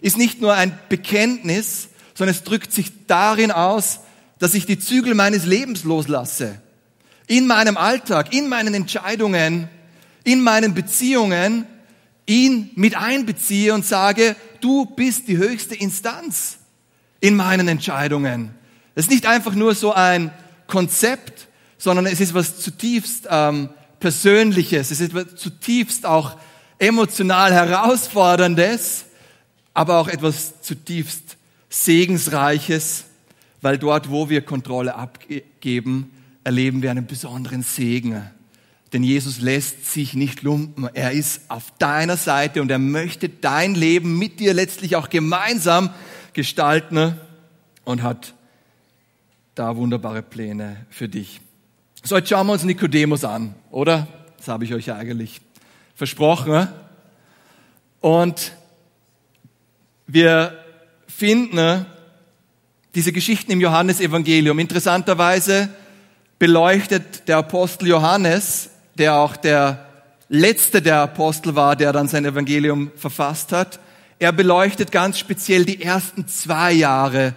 ist 0.00 0.16
nicht 0.16 0.40
nur 0.40 0.54
ein 0.54 0.78
Bekenntnis, 0.88 1.88
sondern 2.14 2.34
es 2.34 2.42
drückt 2.42 2.72
sich 2.72 3.06
darin 3.06 3.50
aus, 3.50 4.00
dass 4.38 4.54
ich 4.54 4.66
die 4.66 4.78
Zügel 4.78 5.14
meines 5.14 5.44
Lebens 5.44 5.84
loslasse. 5.84 6.60
In 7.26 7.46
meinem 7.46 7.76
Alltag, 7.76 8.32
in 8.32 8.48
meinen 8.48 8.74
Entscheidungen, 8.74 9.68
in 10.24 10.40
meinen 10.40 10.74
Beziehungen 10.74 11.66
ihn 12.26 12.70
mit 12.74 12.96
einbeziehe 12.96 13.74
und 13.74 13.84
sage, 13.84 14.36
du 14.60 14.84
bist 14.84 15.28
die 15.28 15.36
höchste 15.36 15.74
Instanz 15.74 16.58
in 17.20 17.36
meinen 17.36 17.68
Entscheidungen. 17.68 18.54
Es 18.94 19.04
ist 19.04 19.10
nicht 19.10 19.26
einfach 19.26 19.54
nur 19.54 19.74
so 19.74 19.92
ein 19.92 20.30
Konzept, 20.66 21.48
sondern 21.78 22.06
es 22.06 22.20
ist 22.20 22.34
was 22.34 22.60
zutiefst 22.60 23.26
ähm, 23.30 23.70
Persönliches, 24.00 24.90
es 24.90 25.00
ist 25.00 25.14
etwas 25.14 25.36
zutiefst 25.36 26.06
auch 26.06 26.36
emotional 26.78 27.52
Herausforderndes, 27.52 29.06
aber 29.74 29.98
auch 29.98 30.08
etwas 30.08 30.62
zutiefst 30.62 31.36
Segensreiches, 31.68 33.04
weil 33.60 33.78
dort, 33.78 34.10
wo 34.10 34.28
wir 34.28 34.42
Kontrolle 34.42 34.94
abgeben, 34.94 36.10
erleben 36.44 36.82
wir 36.82 36.90
einen 36.90 37.06
besonderen 37.06 37.62
Segen. 37.62 38.22
Denn 38.92 39.02
Jesus 39.02 39.40
lässt 39.40 39.92
sich 39.92 40.14
nicht 40.14 40.42
lumpen. 40.42 40.88
Er 40.94 41.12
ist 41.12 41.42
auf 41.48 41.72
deiner 41.78 42.16
Seite 42.16 42.62
und 42.62 42.70
er 42.70 42.78
möchte 42.78 43.28
dein 43.28 43.74
Leben 43.74 44.18
mit 44.18 44.40
dir 44.40 44.54
letztlich 44.54 44.96
auch 44.96 45.10
gemeinsam 45.10 45.90
gestalten 46.32 47.14
und 47.84 48.02
hat 48.02 48.34
da 49.54 49.76
wunderbare 49.76 50.22
Pläne 50.22 50.86
für 50.88 51.08
dich. 51.08 51.40
So, 52.04 52.16
jetzt 52.16 52.28
schauen 52.28 52.46
wir 52.46 52.52
uns 52.52 52.62
Nikodemus 52.62 53.24
an, 53.24 53.54
oder? 53.70 54.06
Das 54.36 54.48
habe 54.48 54.64
ich 54.64 54.72
euch 54.72 54.86
ja 54.86 54.96
eigentlich 54.96 55.40
versprochen. 55.94 56.68
Und 58.00 58.52
wir 60.06 60.56
finden 61.08 61.84
diese 62.94 63.12
Geschichten 63.12 63.50
im 63.50 63.60
Johannesevangelium. 63.60 64.58
Interessanterweise 64.60 65.70
beleuchtet 66.38 67.26
der 67.26 67.38
Apostel 67.38 67.88
Johannes, 67.88 68.70
der 68.96 69.16
auch 69.16 69.36
der 69.36 69.86
letzte 70.28 70.80
der 70.80 71.00
Apostel 71.00 71.56
war, 71.56 71.74
der 71.74 71.92
dann 71.92 72.06
sein 72.06 72.24
Evangelium 72.24 72.92
verfasst 72.94 73.50
hat, 73.50 73.80
er 74.20 74.32
beleuchtet 74.32 74.92
ganz 74.92 75.18
speziell 75.18 75.64
die 75.64 75.82
ersten 75.82 76.28
zwei 76.28 76.72
Jahre 76.72 77.34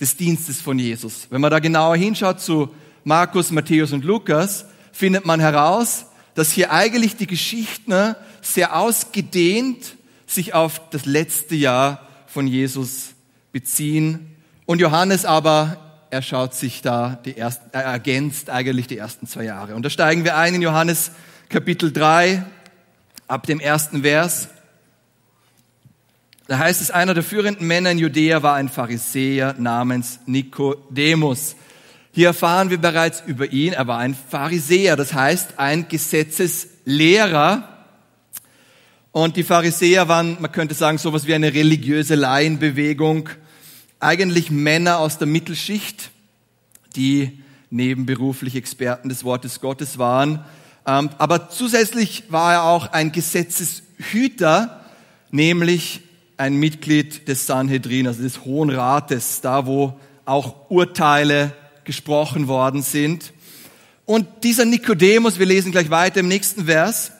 des 0.00 0.16
Dienstes 0.16 0.60
von 0.60 0.78
Jesus. 0.78 1.26
Wenn 1.30 1.40
man 1.40 1.50
da 1.50 1.58
genauer 1.58 1.96
hinschaut 1.96 2.40
zu 2.40 2.70
Markus, 3.08 3.50
Matthäus 3.50 3.92
und 3.92 4.04
Lukas, 4.04 4.66
findet 4.92 5.24
man 5.24 5.40
heraus, 5.40 6.04
dass 6.34 6.52
hier 6.52 6.72
eigentlich 6.72 7.16
die 7.16 7.26
Geschichten 7.26 8.14
sehr 8.42 8.76
ausgedehnt 8.76 9.96
sich 10.26 10.52
auf 10.52 10.90
das 10.90 11.06
letzte 11.06 11.54
Jahr 11.54 12.06
von 12.26 12.46
Jesus 12.46 13.14
beziehen. 13.50 14.36
Und 14.66 14.82
Johannes 14.82 15.24
aber, 15.24 15.78
er 16.10 16.20
schaut 16.20 16.54
sich 16.54 16.82
da 16.82 17.18
die 17.24 17.34
ersten, 17.34 17.70
er 17.72 17.84
ergänzt 17.84 18.50
eigentlich 18.50 18.88
die 18.88 18.98
ersten 18.98 19.26
zwei 19.26 19.44
Jahre. 19.44 19.74
Und 19.74 19.84
da 19.84 19.88
steigen 19.88 20.24
wir 20.24 20.36
ein 20.36 20.56
in 20.56 20.60
Johannes 20.60 21.10
Kapitel 21.48 21.90
3, 21.90 22.44
ab 23.26 23.46
dem 23.46 23.58
ersten 23.58 24.02
Vers. 24.02 24.48
Da 26.46 26.58
heißt 26.58 26.82
es, 26.82 26.90
einer 26.90 27.14
der 27.14 27.22
führenden 27.22 27.66
Männer 27.66 27.90
in 27.90 27.98
Judäa 27.98 28.42
war 28.42 28.56
ein 28.56 28.68
Pharisäer 28.68 29.54
namens 29.56 30.20
Nikodemus. 30.26 31.56
Hier 32.18 32.26
erfahren 32.26 32.68
wir 32.68 32.78
bereits 32.78 33.22
über 33.24 33.52
ihn, 33.52 33.74
er 33.74 33.86
war 33.86 33.98
ein 33.98 34.12
Pharisäer, 34.12 34.96
das 34.96 35.14
heißt 35.14 35.60
ein 35.60 35.86
Gesetzeslehrer. 35.86 37.68
Und 39.12 39.36
die 39.36 39.44
Pharisäer 39.44 40.08
waren, 40.08 40.36
man 40.40 40.50
könnte 40.50 40.74
sagen, 40.74 40.98
sowas 40.98 41.28
wie 41.28 41.34
eine 41.34 41.54
religiöse 41.54 42.16
Laienbewegung, 42.16 43.28
eigentlich 44.00 44.50
Männer 44.50 44.98
aus 44.98 45.18
der 45.18 45.28
Mittelschicht, 45.28 46.10
die 46.96 47.40
nebenberuflich 47.70 48.56
Experten 48.56 49.08
des 49.08 49.22
Wortes 49.22 49.60
Gottes 49.60 49.98
waren. 49.98 50.44
Ähm, 50.88 51.10
aber 51.18 51.50
zusätzlich 51.50 52.24
war 52.30 52.52
er 52.52 52.64
auch 52.64 52.90
ein 52.90 53.12
Gesetzeshüter, 53.12 54.84
nämlich 55.30 56.00
ein 56.36 56.56
Mitglied 56.56 57.28
des 57.28 57.46
Sanhedrin, 57.46 58.08
also 58.08 58.22
des 58.22 58.44
Hohen 58.44 58.70
Rates, 58.70 59.40
da 59.40 59.66
wo 59.66 60.00
auch 60.24 60.68
Urteile 60.68 61.52
gesprochen 61.88 62.48
worden 62.48 62.82
sind. 62.82 63.32
Und 64.04 64.26
dieser 64.44 64.66
Nikodemus, 64.66 65.38
wir 65.38 65.46
lesen 65.46 65.72
gleich 65.72 65.88
weiter 65.88 66.20
im 66.20 66.28
nächsten 66.28 66.66
Vers, 66.66 67.12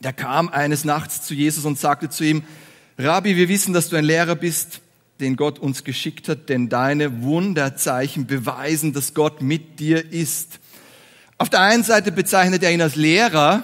der 0.00 0.12
kam 0.12 0.48
eines 0.48 0.84
Nachts 0.84 1.22
zu 1.22 1.34
Jesus 1.34 1.64
und 1.64 1.78
sagte 1.78 2.10
zu 2.10 2.24
ihm, 2.24 2.42
Rabbi, 2.98 3.36
wir 3.36 3.48
wissen, 3.48 3.72
dass 3.72 3.88
du 3.88 3.94
ein 3.94 4.04
Lehrer 4.04 4.34
bist, 4.34 4.80
den 5.20 5.36
Gott 5.36 5.60
uns 5.60 5.84
geschickt 5.84 6.28
hat, 6.28 6.48
denn 6.48 6.68
deine 6.68 7.22
Wunderzeichen 7.22 8.26
beweisen, 8.26 8.92
dass 8.92 9.14
Gott 9.14 9.40
mit 9.40 9.78
dir 9.78 10.12
ist. 10.12 10.58
Auf 11.38 11.48
der 11.48 11.60
einen 11.60 11.84
Seite 11.84 12.10
bezeichnet 12.10 12.64
er 12.64 12.72
ihn 12.72 12.82
als 12.82 12.96
Lehrer 12.96 13.62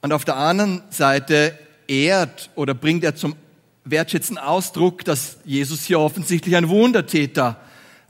und 0.00 0.12
auf 0.12 0.24
der 0.24 0.36
anderen 0.36 0.82
Seite 0.90 1.58
ehrt 1.88 2.50
oder 2.54 2.72
bringt 2.72 3.02
er 3.02 3.16
zum 3.16 3.34
wertschätzenden 3.84 4.44
Ausdruck, 4.44 5.04
dass 5.04 5.38
Jesus 5.44 5.82
hier 5.82 5.98
offensichtlich 5.98 6.54
ein 6.54 6.68
Wundertäter 6.68 7.56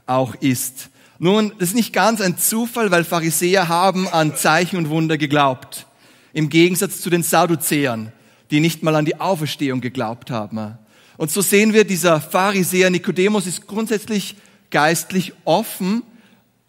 auch 0.05 0.35
ist. 0.35 0.89
Nun, 1.21 1.51
das 1.59 1.69
ist 1.69 1.75
nicht 1.75 1.91
ganz 1.91 2.21
ein 2.21 2.37
Zufall, 2.37 2.91
weil 2.91 3.03
Pharisäer 3.03 3.67
haben 3.67 4.07
an 4.07 4.37
Zeichen 4.37 4.77
und 4.77 4.89
Wunder 4.89 5.17
geglaubt. 5.17 5.85
Im 6.31 6.47
Gegensatz 6.47 7.01
zu 7.01 7.09
den 7.09 7.23
Sadduzäern, 7.23 8.13
die 8.51 8.61
nicht 8.61 8.83
mal 8.83 8.95
an 8.95 9.03
die 9.03 9.19
Auferstehung 9.19 9.81
geglaubt 9.81 10.31
haben. 10.31 10.77
Und 11.17 11.29
so 11.29 11.41
sehen 11.41 11.73
wir, 11.73 11.83
dieser 11.83 12.21
Pharisäer 12.21 12.89
Nikodemus 12.89 13.47
ist 13.47 13.67
grundsätzlich 13.67 14.37
geistlich 14.69 15.33
offen 15.43 16.03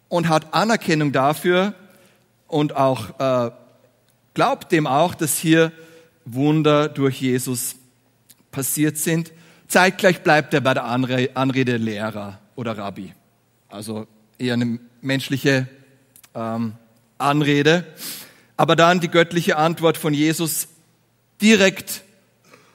und 0.08 0.28
hat 0.28 0.52
Anerkennung 0.52 1.12
dafür 1.12 1.74
und 2.48 2.74
auch 2.74 3.20
äh, 3.20 3.52
glaubt 4.34 4.72
dem 4.72 4.88
auch, 4.88 5.14
dass 5.14 5.38
hier 5.38 5.70
Wunder 6.24 6.88
durch 6.88 7.20
Jesus 7.20 7.76
passiert 8.50 8.98
sind. 8.98 9.30
Zeitgleich 9.68 10.22
bleibt 10.22 10.52
er 10.54 10.60
bei 10.60 10.74
der 10.74 10.84
Anrede 10.84 11.76
Lehrer 11.76 12.40
oder 12.56 12.76
Rabbi. 12.76 13.14
Also 13.68 14.08
eher 14.40 14.54
eine 14.54 14.80
menschliche 15.02 15.68
ähm, 16.34 16.74
Anrede. 17.18 17.86
Aber 18.56 18.74
dann 18.76 19.00
die 19.00 19.08
göttliche 19.08 19.56
Antwort 19.56 19.96
von 19.96 20.14
Jesus 20.14 20.68
direkt 21.40 22.02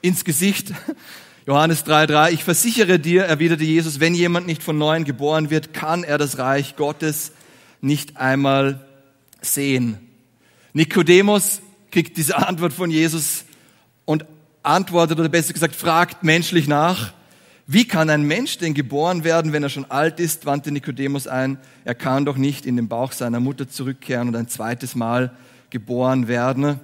ins 0.00 0.24
Gesicht. 0.24 0.72
Johannes 1.46 1.86
3,3, 1.86 2.32
ich 2.32 2.44
versichere 2.44 2.98
dir, 2.98 3.24
erwiderte 3.24 3.62
Jesus, 3.62 4.00
wenn 4.00 4.14
jemand 4.14 4.46
nicht 4.46 4.64
von 4.64 4.78
neuem 4.78 5.04
geboren 5.04 5.50
wird, 5.50 5.72
kann 5.74 6.02
er 6.02 6.18
das 6.18 6.38
Reich 6.38 6.74
Gottes 6.74 7.32
nicht 7.80 8.16
einmal 8.16 8.84
sehen. 9.40 9.98
Nikodemus 10.72 11.60
kriegt 11.92 12.16
diese 12.16 12.36
Antwort 12.48 12.72
von 12.72 12.90
Jesus 12.90 13.44
und 14.04 14.24
antwortet 14.64 15.20
oder 15.20 15.28
besser 15.28 15.52
gesagt 15.52 15.76
fragt 15.76 16.24
menschlich 16.24 16.66
nach, 16.66 17.12
wie 17.68 17.86
kann 17.86 18.10
ein 18.10 18.22
Mensch 18.22 18.58
denn 18.58 18.74
geboren 18.74 19.24
werden, 19.24 19.52
wenn 19.52 19.64
er 19.64 19.68
schon 19.68 19.90
alt 19.90 20.20
ist, 20.20 20.46
wandte 20.46 20.70
Nikodemus 20.70 21.26
ein. 21.26 21.58
Er 21.84 21.96
kann 21.96 22.24
doch 22.24 22.36
nicht 22.36 22.64
in 22.64 22.76
den 22.76 22.86
Bauch 22.86 23.10
seiner 23.10 23.40
Mutter 23.40 23.68
zurückkehren 23.68 24.28
und 24.28 24.36
ein 24.36 24.48
zweites 24.48 24.94
Mal 24.94 25.36
geboren 25.70 26.28
werden. 26.28 26.78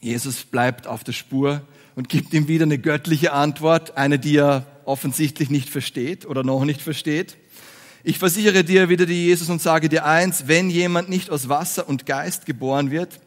Jesus 0.00 0.44
bleibt 0.44 0.88
auf 0.88 1.04
der 1.04 1.12
Spur 1.12 1.62
und 1.94 2.08
gibt 2.08 2.34
ihm 2.34 2.48
wieder 2.48 2.64
eine 2.64 2.78
göttliche 2.78 3.32
Antwort, 3.32 3.96
eine, 3.96 4.18
die 4.18 4.36
er 4.36 4.66
offensichtlich 4.84 5.50
nicht 5.50 5.70
versteht 5.70 6.26
oder 6.26 6.42
noch 6.42 6.64
nicht 6.64 6.82
versteht. 6.82 7.36
Ich 8.02 8.18
versichere 8.18 8.64
dir 8.64 8.88
wieder 8.88 9.06
die 9.06 9.26
Jesus 9.26 9.50
und 9.50 9.62
sage 9.62 9.88
dir 9.88 10.04
eins, 10.04 10.48
wenn 10.48 10.70
jemand 10.70 11.08
nicht 11.08 11.30
aus 11.30 11.48
Wasser 11.48 11.88
und 11.88 12.06
Geist 12.06 12.44
geboren 12.44 12.90
wird, 12.90 13.20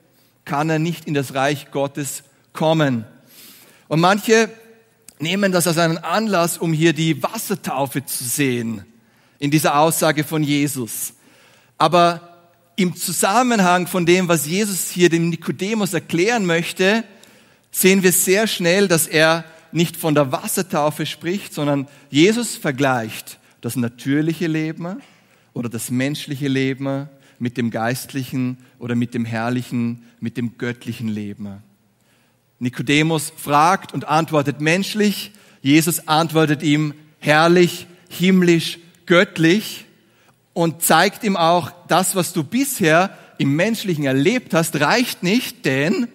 kann 0.43 0.69
er 0.69 0.79
nicht 0.79 1.05
in 1.05 1.13
das 1.13 1.35
Reich 1.35 1.71
Gottes 1.71 2.23
kommen. 2.51 3.05
Und 3.87 3.99
manche 3.99 4.49
nehmen 5.21 5.51
das 5.51 5.67
als 5.67 5.77
einen 5.77 5.97
Anlass, 5.97 6.57
um 6.57 6.73
hier 6.73 6.93
die 6.93 7.21
Wassertaufe 7.21 8.05
zu 8.05 8.23
sehen 8.23 8.85
in 9.39 9.51
dieser 9.51 9.79
Aussage 9.79 10.23
von 10.23 10.43
Jesus. 10.43 11.13
Aber 11.77 12.37
im 12.75 12.95
Zusammenhang 12.95 13.87
von 13.87 14.05
dem, 14.05 14.27
was 14.27 14.45
Jesus 14.45 14.89
hier 14.89 15.09
dem 15.09 15.29
Nikodemus 15.29 15.93
erklären 15.93 16.45
möchte, 16.45 17.03
sehen 17.71 18.03
wir 18.03 18.11
sehr 18.11 18.47
schnell, 18.47 18.87
dass 18.87 19.07
er 19.07 19.45
nicht 19.71 19.97
von 19.97 20.15
der 20.15 20.31
Wassertaufe 20.31 21.05
spricht, 21.05 21.53
sondern 21.53 21.87
Jesus 22.09 22.55
vergleicht 22.55 23.39
das 23.61 23.75
natürliche 23.75 24.47
Leben 24.47 25.01
oder 25.53 25.69
das 25.69 25.89
menschliche 25.91 26.47
Leben 26.47 27.09
mit 27.39 27.57
dem 27.57 27.71
geistlichen 27.71 28.57
oder 28.79 28.95
mit 28.95 29.13
dem 29.13 29.25
herrlichen, 29.25 30.03
mit 30.19 30.37
dem 30.37 30.57
göttlichen 30.57 31.07
Leben. 31.07 31.63
Nikodemus 32.61 33.33
fragt 33.35 33.91
und 33.91 34.07
antwortet 34.07 34.61
menschlich, 34.61 35.31
Jesus 35.63 36.07
antwortet 36.07 36.61
ihm 36.61 36.93
herrlich, 37.17 37.87
himmlisch, 38.07 38.77
göttlich 39.07 39.85
und 40.53 40.83
zeigt 40.83 41.23
ihm 41.23 41.35
auch, 41.35 41.71
das, 41.87 42.15
was 42.15 42.33
du 42.33 42.43
bisher 42.43 43.17
im 43.39 43.55
Menschlichen 43.55 44.05
erlebt 44.05 44.53
hast, 44.53 44.79
reicht 44.79 45.23
nicht, 45.23 45.65
denn 45.65 46.07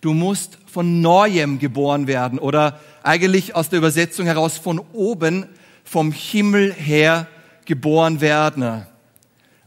du 0.00 0.14
musst 0.14 0.58
von 0.66 1.00
neuem 1.00 1.58
geboren 1.58 2.06
werden 2.06 2.38
oder 2.38 2.78
eigentlich 3.02 3.56
aus 3.56 3.68
der 3.68 3.78
Übersetzung 3.78 4.26
heraus 4.26 4.58
von 4.58 4.80
oben, 4.92 5.46
vom 5.82 6.12
Himmel 6.12 6.72
her 6.72 7.26
geboren 7.64 8.20
werden. 8.20 8.86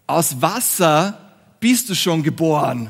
Aus 0.07 0.41
Wasser 0.41 1.33
bist 1.59 1.89
du 1.89 1.95
schon 1.95 2.23
geboren. 2.23 2.89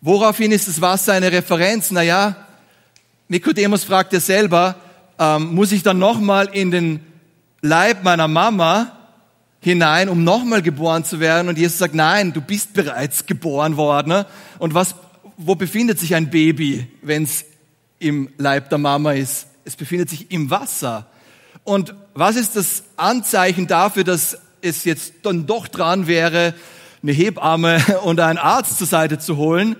Woraufhin 0.00 0.52
ist 0.52 0.68
das 0.68 0.80
Wasser 0.80 1.14
eine 1.14 1.32
Referenz? 1.32 1.90
Naja, 1.90 2.36
Nikodemus 3.26 3.82
fragt 3.82 4.12
ja 4.12 4.20
selber, 4.20 4.76
ähm, 5.18 5.54
muss 5.54 5.72
ich 5.72 5.82
dann 5.82 5.98
nochmal 5.98 6.48
in 6.52 6.70
den 6.70 7.00
Leib 7.62 8.04
meiner 8.04 8.28
Mama 8.28 8.92
hinein, 9.60 10.08
um 10.08 10.22
nochmal 10.22 10.62
geboren 10.62 11.04
zu 11.04 11.18
werden? 11.18 11.48
Und 11.48 11.58
Jesus 11.58 11.78
sagt, 11.78 11.96
nein, 11.96 12.32
du 12.32 12.40
bist 12.40 12.74
bereits 12.74 13.26
geboren 13.26 13.76
worden. 13.76 14.24
Und 14.60 14.74
was, 14.74 14.94
wo 15.36 15.56
befindet 15.56 15.98
sich 15.98 16.14
ein 16.14 16.30
Baby, 16.30 16.86
wenn 17.02 17.24
es 17.24 17.44
im 17.98 18.30
Leib 18.38 18.70
der 18.70 18.78
Mama 18.78 19.12
ist? 19.12 19.48
Es 19.64 19.74
befindet 19.74 20.10
sich 20.10 20.30
im 20.30 20.48
Wasser. 20.48 21.06
Und 21.64 21.92
was 22.14 22.36
ist 22.36 22.54
das 22.54 22.84
Anzeichen 22.96 23.66
dafür, 23.66 24.04
dass 24.04 24.38
es 24.60 24.84
jetzt 24.84 25.14
dann 25.24 25.46
doch 25.46 25.66
dran 25.66 26.06
wäre, 26.06 26.54
eine 27.02 27.12
Hebamme 27.12 27.80
und 28.04 28.20
einen 28.20 28.38
Arzt 28.38 28.78
zur 28.78 28.86
Seite 28.86 29.18
zu 29.18 29.36
holen? 29.36 29.74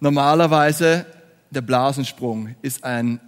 Normalerweise 0.00 1.06
der 1.50 1.62
Blasensprung 1.62 2.54
ist 2.62 2.84
ein 2.84 3.20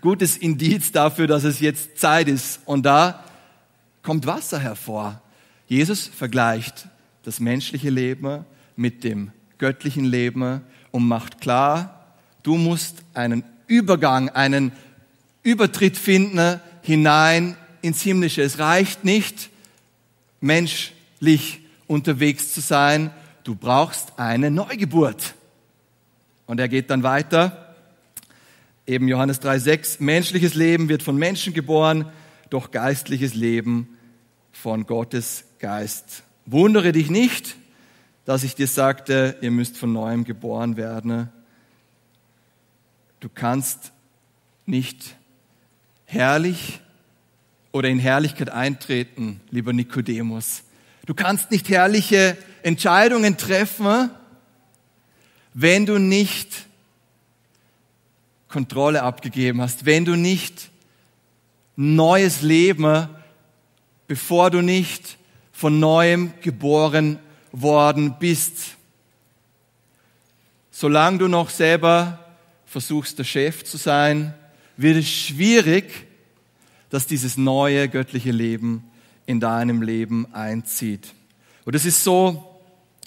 gutes 0.00 0.36
Indiz 0.36 0.92
dafür, 0.92 1.26
dass 1.26 1.44
es 1.44 1.60
jetzt 1.60 1.98
Zeit 1.98 2.28
ist. 2.28 2.60
Und 2.66 2.84
da 2.84 3.24
kommt 4.02 4.26
Wasser 4.26 4.58
hervor. 4.58 5.22
Jesus 5.66 6.06
vergleicht 6.06 6.88
das 7.22 7.40
menschliche 7.40 7.90
Leben 7.90 8.44
mit 8.76 9.04
dem 9.04 9.30
göttlichen 9.58 10.04
Leben 10.04 10.62
und 10.90 11.06
macht 11.06 11.40
klar, 11.40 12.14
du 12.42 12.56
musst 12.56 13.04
einen 13.14 13.44
Übergang, 13.66 14.30
einen 14.30 14.72
Übertritt 15.42 15.96
finden 15.96 16.60
hinein 16.82 17.56
ins 17.82 18.02
Himmlische. 18.02 18.42
Es 18.42 18.58
reicht 18.58 19.04
nicht, 19.04 19.50
menschlich 20.40 21.60
unterwegs 21.86 22.52
zu 22.52 22.60
sein. 22.60 23.10
Du 23.44 23.54
brauchst 23.54 24.18
eine 24.18 24.50
Neugeburt. 24.50 25.34
Und 26.50 26.58
er 26.58 26.68
geht 26.68 26.90
dann 26.90 27.04
weiter. 27.04 27.76
Eben 28.84 29.06
Johannes 29.06 29.40
3,6. 29.40 30.02
Menschliches 30.02 30.54
Leben 30.54 30.88
wird 30.88 31.00
von 31.00 31.16
Menschen 31.16 31.54
geboren, 31.54 32.06
doch 32.50 32.72
geistliches 32.72 33.34
Leben 33.34 33.96
von 34.50 34.84
Gottes 34.84 35.44
Geist. 35.60 36.24
Wundere 36.46 36.90
dich 36.90 37.08
nicht, 37.08 37.54
dass 38.24 38.42
ich 38.42 38.56
dir 38.56 38.66
sagte, 38.66 39.36
ihr 39.42 39.52
müsst 39.52 39.76
von 39.76 39.92
neuem 39.92 40.24
geboren 40.24 40.76
werden. 40.76 41.28
Du 43.20 43.28
kannst 43.32 43.92
nicht 44.66 45.14
herrlich 46.06 46.80
oder 47.70 47.88
in 47.88 48.00
Herrlichkeit 48.00 48.50
eintreten, 48.50 49.40
lieber 49.50 49.72
Nikodemus. 49.72 50.64
Du 51.06 51.14
kannst 51.14 51.52
nicht 51.52 51.68
herrliche 51.68 52.36
Entscheidungen 52.64 53.36
treffen, 53.36 54.10
wenn 55.54 55.86
du 55.86 55.98
nicht 55.98 56.66
Kontrolle 58.48 59.02
abgegeben 59.02 59.60
hast, 59.60 59.86
wenn 59.86 60.04
du 60.04 60.16
nicht 60.16 60.70
neues 61.76 62.42
Leben, 62.42 63.08
bevor 64.06 64.50
du 64.50 64.60
nicht 64.60 65.18
von 65.52 65.78
neuem 65.78 66.32
geboren 66.40 67.18
worden 67.52 68.16
bist. 68.18 68.76
Solange 70.70 71.18
du 71.18 71.28
noch 71.28 71.50
selber 71.50 72.18
versuchst, 72.66 73.18
der 73.18 73.24
Chef 73.24 73.64
zu 73.64 73.76
sein, 73.76 74.34
wird 74.76 74.96
es 74.96 75.10
schwierig, 75.10 76.06
dass 76.88 77.06
dieses 77.06 77.36
neue 77.36 77.88
göttliche 77.88 78.32
Leben 78.32 78.84
in 79.26 79.38
deinem 79.38 79.82
Leben 79.82 80.32
einzieht. 80.34 81.14
Und 81.64 81.74
es 81.74 81.84
ist 81.84 82.02
so, 82.02 82.60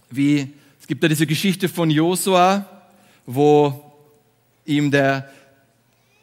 wie 0.10 0.54
es 0.84 0.88
gibt 0.88 1.02
ja 1.02 1.08
diese 1.08 1.26
Geschichte 1.26 1.70
von 1.70 1.90
Josua, 1.90 2.66
wo 3.26 3.90
ihm 4.66 4.92
der 4.92 5.30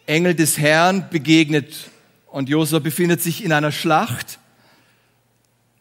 Engel 0.04 0.34
des 0.34 0.58
Herrn 0.58 1.08
begegnet 1.08 1.88
und 2.26 2.50
Josua 2.50 2.78
befindet 2.78 3.22
sich 3.22 3.42
in 3.42 3.54
einer 3.54 3.72
Schlacht 3.72 4.38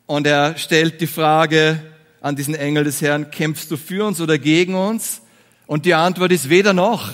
und 0.06 0.26
er 0.26 0.58
stellt 0.58 1.02
die 1.02 1.08
Frage 1.08 1.84
an 2.22 2.38
diesen 2.38 2.56
Engel 2.56 2.86
des 2.86 3.02
Herrn, 3.02 3.32
kämpfst 3.32 3.70
du 3.70 3.76
für 3.76 4.06
uns 4.06 4.22
oder 4.22 4.38
gegen 4.38 4.76
uns? 4.76 5.24
Und 5.68 5.86
die 5.86 5.94
Antwort 5.94 6.32
ist 6.32 6.50
weder 6.50 6.72
noch. 6.72 7.12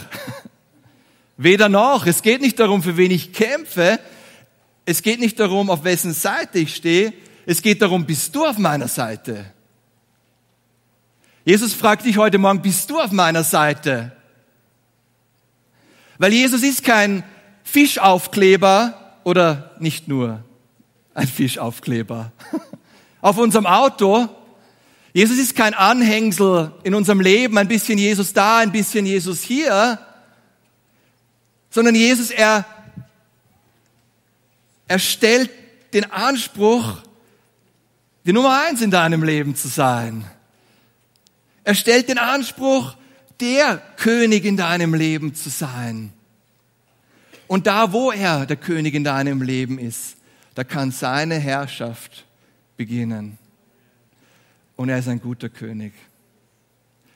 weder 1.36 1.68
noch. 1.68 2.06
Es 2.06 2.22
geht 2.22 2.42
nicht 2.42 2.60
darum, 2.60 2.84
für 2.84 2.96
wen 2.96 3.10
ich 3.10 3.34
kämpfe. 3.34 4.00
Es 4.86 5.02
geht 5.02 5.20
nicht 5.20 5.40
darum, 5.40 5.72
auf 5.72 5.84
wessen 5.84 6.14
Seite 6.14 6.60
ich 6.60 6.76
stehe. 6.76 7.12
Es 7.48 7.64
geht 7.64 7.82
darum, 7.82 8.06
bist 8.06 8.36
du 8.36 8.46
auf 8.46 8.60
meiner 8.60 8.88
Seite? 8.88 9.55
Jesus 11.46 11.76
fragt 11.76 12.08
dich 12.08 12.18
heute 12.18 12.40
Morgen, 12.40 12.64
bist 12.64 12.90
du 12.90 13.00
auf 13.00 13.12
meiner 13.12 13.44
Seite? 13.44 14.12
Weil 16.18 16.34
Jesus 16.34 16.64
ist 16.64 16.84
kein 16.84 17.24
Fischaufkleber 17.64 19.20
oder 19.24 19.76
nicht 19.80 20.08
nur 20.08 20.44
ein 21.14 21.28
Fischaufkleber 21.28 22.32
auf 23.22 23.38
unserem 23.38 23.68
Auto. 23.68 24.28
Jesus 25.14 25.38
ist 25.38 25.56
kein 25.56 25.76
Anhängsel 25.76 26.72
in 26.82 26.96
unserem 26.96 27.22
Leben, 27.22 27.60
ein 27.60 27.68
bisschen 27.68 28.00
Jesus 28.00 28.34
da, 28.34 28.58
ein 28.58 28.72
bisschen 28.72 29.06
Jesus 29.06 29.44
hier, 29.44 30.00
sondern 31.70 31.94
Jesus, 31.94 32.32
er, 32.32 32.66
er 34.88 34.98
stellt 34.98 35.52
den 35.94 36.12
Anspruch, 36.12 37.04
die 38.26 38.34
Nummer 38.34 38.64
eins 38.64 38.82
in 38.82 38.90
deinem 38.90 39.22
Leben 39.22 39.56
zu 39.56 39.68
sein. 39.68 40.26
Er 41.66 41.76
stellt 41.76 42.10
den 42.10 42.20
Anspruch, 42.20 42.96
der 43.42 43.82
König 43.98 44.46
in 44.46 44.56
deinem 44.56 44.94
Leben 44.94 45.36
zu 45.36 45.50
sein. 45.50 46.14
Und 47.48 47.68
da, 47.68 47.92
wo 47.92 48.12
er 48.12 48.46
der 48.46 48.56
König 48.56 48.94
in 48.94 49.04
deinem 49.04 49.42
Leben 49.42 49.78
ist, 49.78 50.18
da 50.54 50.64
kann 50.64 50.92
seine 50.92 51.36
Herrschaft 51.36 52.26
beginnen. 52.78 53.38
Und 54.76 54.90
er 54.90 55.00
ist 55.00 55.08
ein 55.08 55.20
guter 55.20 55.50
König. 55.50 55.94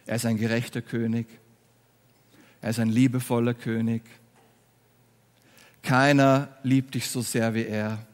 Er 0.05 0.15
ist 0.15 0.25
ein 0.25 0.37
gerechter 0.37 0.81
König. 0.81 1.27
Er 2.61 2.71
ist 2.71 2.79
ein 2.79 2.89
liebevoller 2.89 3.53
König. 3.53 4.01
Keiner 5.83 6.49
liebt 6.63 6.95
dich 6.95 7.07
so 7.07 7.21
sehr 7.21 7.53
wie 7.53 7.65
er. 7.65 8.05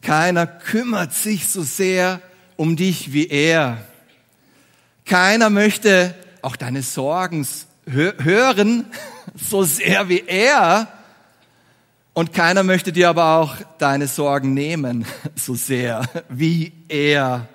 Keiner 0.00 0.46
kümmert 0.46 1.12
sich 1.12 1.48
so 1.48 1.62
sehr 1.62 2.22
um 2.56 2.76
dich 2.76 3.12
wie 3.12 3.26
er. 3.26 3.84
Keiner 5.04 5.50
möchte 5.50 6.14
auch 6.42 6.56
deine 6.56 6.82
Sorgen 6.82 7.46
hören, 7.86 8.86
so 9.34 9.62
sehr 9.62 10.08
wie 10.08 10.24
er. 10.26 10.88
Und 12.12 12.32
keiner 12.32 12.62
möchte 12.62 12.92
dir 12.92 13.08
aber 13.08 13.36
auch 13.36 13.56
deine 13.78 14.06
Sorgen 14.06 14.52
nehmen, 14.54 15.06
so 15.36 15.54
sehr 15.54 16.02
wie 16.28 16.72
er. 16.88 17.48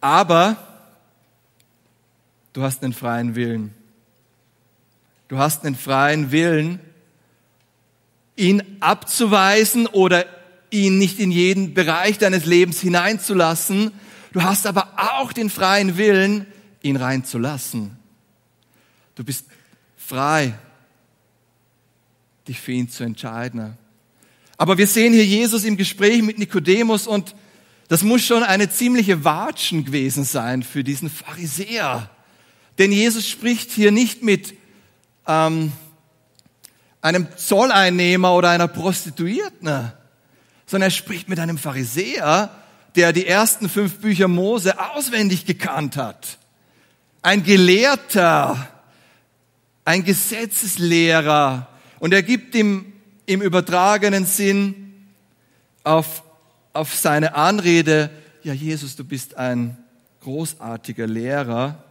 Aber 0.00 0.56
du 2.52 2.62
hast 2.62 2.84
einen 2.84 2.92
freien 2.92 3.34
Willen. 3.34 3.74
Du 5.28 5.38
hast 5.38 5.64
einen 5.64 5.74
freien 5.74 6.30
Willen, 6.30 6.78
ihn 8.36 8.62
abzuweisen 8.78 9.88
oder 9.88 10.24
ihn 10.70 10.98
nicht 10.98 11.18
in 11.18 11.32
jeden 11.32 11.74
Bereich 11.74 12.18
deines 12.18 12.44
Lebens 12.44 12.80
hineinzulassen. 12.80 13.90
Du 14.36 14.42
hast 14.42 14.66
aber 14.66 14.92
auch 14.98 15.32
den 15.32 15.48
freien 15.48 15.96
Willen, 15.96 16.46
ihn 16.82 16.96
reinzulassen. 16.96 17.96
Du 19.14 19.24
bist 19.24 19.46
frei, 19.96 20.52
dich 22.46 22.60
für 22.60 22.72
ihn 22.72 22.90
zu 22.90 23.02
entscheiden. 23.02 23.78
Aber 24.58 24.76
wir 24.76 24.86
sehen 24.86 25.14
hier 25.14 25.24
Jesus 25.24 25.64
im 25.64 25.78
Gespräch 25.78 26.20
mit 26.20 26.38
Nikodemus 26.38 27.06
und 27.06 27.34
das 27.88 28.02
muss 28.02 28.26
schon 28.26 28.42
eine 28.42 28.68
ziemliche 28.68 29.24
Watschen 29.24 29.86
gewesen 29.86 30.24
sein 30.24 30.62
für 30.62 30.84
diesen 30.84 31.08
Pharisäer. 31.08 32.10
Denn 32.76 32.92
Jesus 32.92 33.26
spricht 33.26 33.70
hier 33.70 33.90
nicht 33.90 34.22
mit 34.22 34.52
ähm, 35.26 35.72
einem 37.00 37.26
Zolleinnehmer 37.38 38.34
oder 38.34 38.50
einer 38.50 38.68
Prostituierten, 38.68 39.92
sondern 40.66 40.88
er 40.88 40.90
spricht 40.90 41.30
mit 41.30 41.38
einem 41.38 41.56
Pharisäer, 41.56 42.50
der 42.96 43.12
die 43.12 43.26
ersten 43.26 43.68
fünf 43.68 43.98
Bücher 43.98 44.26
Mose 44.26 44.80
auswendig 44.94 45.44
gekannt 45.44 45.96
hat. 45.96 46.38
Ein 47.22 47.42
Gelehrter, 47.42 48.68
ein 49.84 50.02
Gesetzeslehrer. 50.02 51.68
Und 51.98 52.14
er 52.14 52.22
gibt 52.22 52.54
ihm 52.54 52.92
im 53.26 53.42
übertragenen 53.42 54.24
Sinn 54.24 54.94
auf, 55.84 56.22
auf 56.72 56.94
seine 56.94 57.34
Anrede, 57.34 58.10
ja 58.42 58.52
Jesus, 58.52 58.96
du 58.96 59.04
bist 59.04 59.36
ein 59.36 59.76
großartiger 60.22 61.06
Lehrer, 61.06 61.84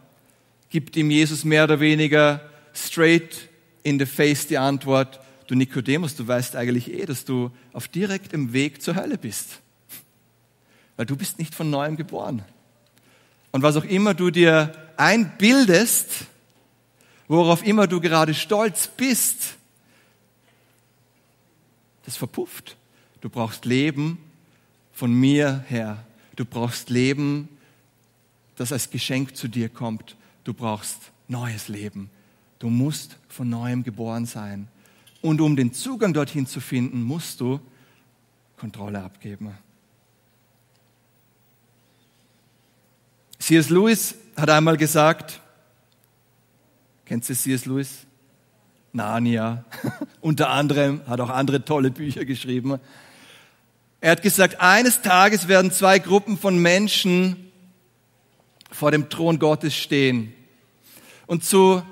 gibt 0.70 0.96
ihm 0.96 1.10
Jesus 1.10 1.44
mehr 1.44 1.64
oder 1.64 1.80
weniger 1.80 2.40
straight 2.74 3.48
in 3.82 3.98
the 3.98 4.06
face 4.06 4.46
die 4.46 4.58
Antwort, 4.58 5.20
du 5.46 5.54
Nikodemus, 5.54 6.16
du 6.16 6.26
weißt 6.26 6.56
eigentlich 6.56 6.92
eh, 6.92 7.06
dass 7.06 7.24
du 7.24 7.50
auf 7.72 7.88
direktem 7.88 8.52
Weg 8.52 8.82
zur 8.82 8.96
Hölle 8.96 9.16
bist 9.16 9.60
weil 10.96 11.06
du 11.06 11.16
bist 11.16 11.38
nicht 11.38 11.54
von 11.54 11.70
neuem 11.70 11.96
geboren. 11.96 12.42
Und 13.52 13.62
was 13.62 13.76
auch 13.76 13.84
immer 13.84 14.14
du 14.14 14.30
dir 14.30 14.72
einbildest, 14.96 16.26
worauf 17.28 17.64
immer 17.64 17.86
du 17.86 18.00
gerade 18.00 18.34
stolz 18.34 18.88
bist, 18.88 19.56
das 22.04 22.16
verpufft. 22.16 22.76
Du 23.20 23.28
brauchst 23.28 23.64
Leben 23.64 24.18
von 24.92 25.12
mir 25.12 25.64
her. 25.68 26.04
Du 26.36 26.44
brauchst 26.44 26.90
Leben, 26.90 27.48
das 28.56 28.72
als 28.72 28.90
Geschenk 28.90 29.36
zu 29.36 29.48
dir 29.48 29.68
kommt. 29.68 30.16
Du 30.44 30.54
brauchst 30.54 31.10
neues 31.28 31.68
Leben. 31.68 32.10
Du 32.58 32.70
musst 32.70 33.16
von 33.28 33.48
neuem 33.48 33.82
geboren 33.82 34.26
sein. 34.26 34.68
Und 35.20 35.40
um 35.40 35.56
den 35.56 35.72
Zugang 35.72 36.14
dorthin 36.14 36.46
zu 36.46 36.60
finden, 36.60 37.02
musst 37.02 37.40
du 37.40 37.60
Kontrolle 38.56 39.02
abgeben. 39.02 39.52
C.S. 43.46 43.70
Lewis 43.70 44.16
hat 44.36 44.50
einmal 44.50 44.76
gesagt, 44.76 45.40
kennst 47.04 47.30
du 47.30 47.34
C.S. 47.36 47.64
Lewis? 47.64 47.98
Narnia. 48.92 49.64
Unter 50.20 50.50
anderem 50.50 51.00
hat 51.06 51.20
auch 51.20 51.30
andere 51.30 51.64
tolle 51.64 51.92
Bücher 51.92 52.24
geschrieben. 52.24 52.80
Er 54.00 54.10
hat 54.10 54.22
gesagt, 54.22 54.60
eines 54.60 55.00
Tages 55.00 55.46
werden 55.46 55.70
zwei 55.70 56.00
Gruppen 56.00 56.38
von 56.38 56.58
Menschen 56.58 57.52
vor 58.72 58.90
dem 58.90 59.10
Thron 59.10 59.38
Gottes 59.38 59.76
stehen. 59.76 60.32
Und 61.28 61.44
zu 61.44 61.84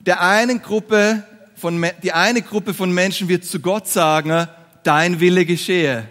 der 0.00 0.20
einen 0.22 0.60
Gruppe 0.60 1.22
von, 1.54 1.86
die 2.02 2.10
eine 2.14 2.42
Gruppe 2.42 2.74
von 2.74 2.90
Menschen 2.90 3.28
wird 3.28 3.44
zu 3.44 3.60
Gott 3.60 3.86
sagen, 3.86 4.48
dein 4.82 5.20
Wille 5.20 5.46
geschehe. 5.46 6.08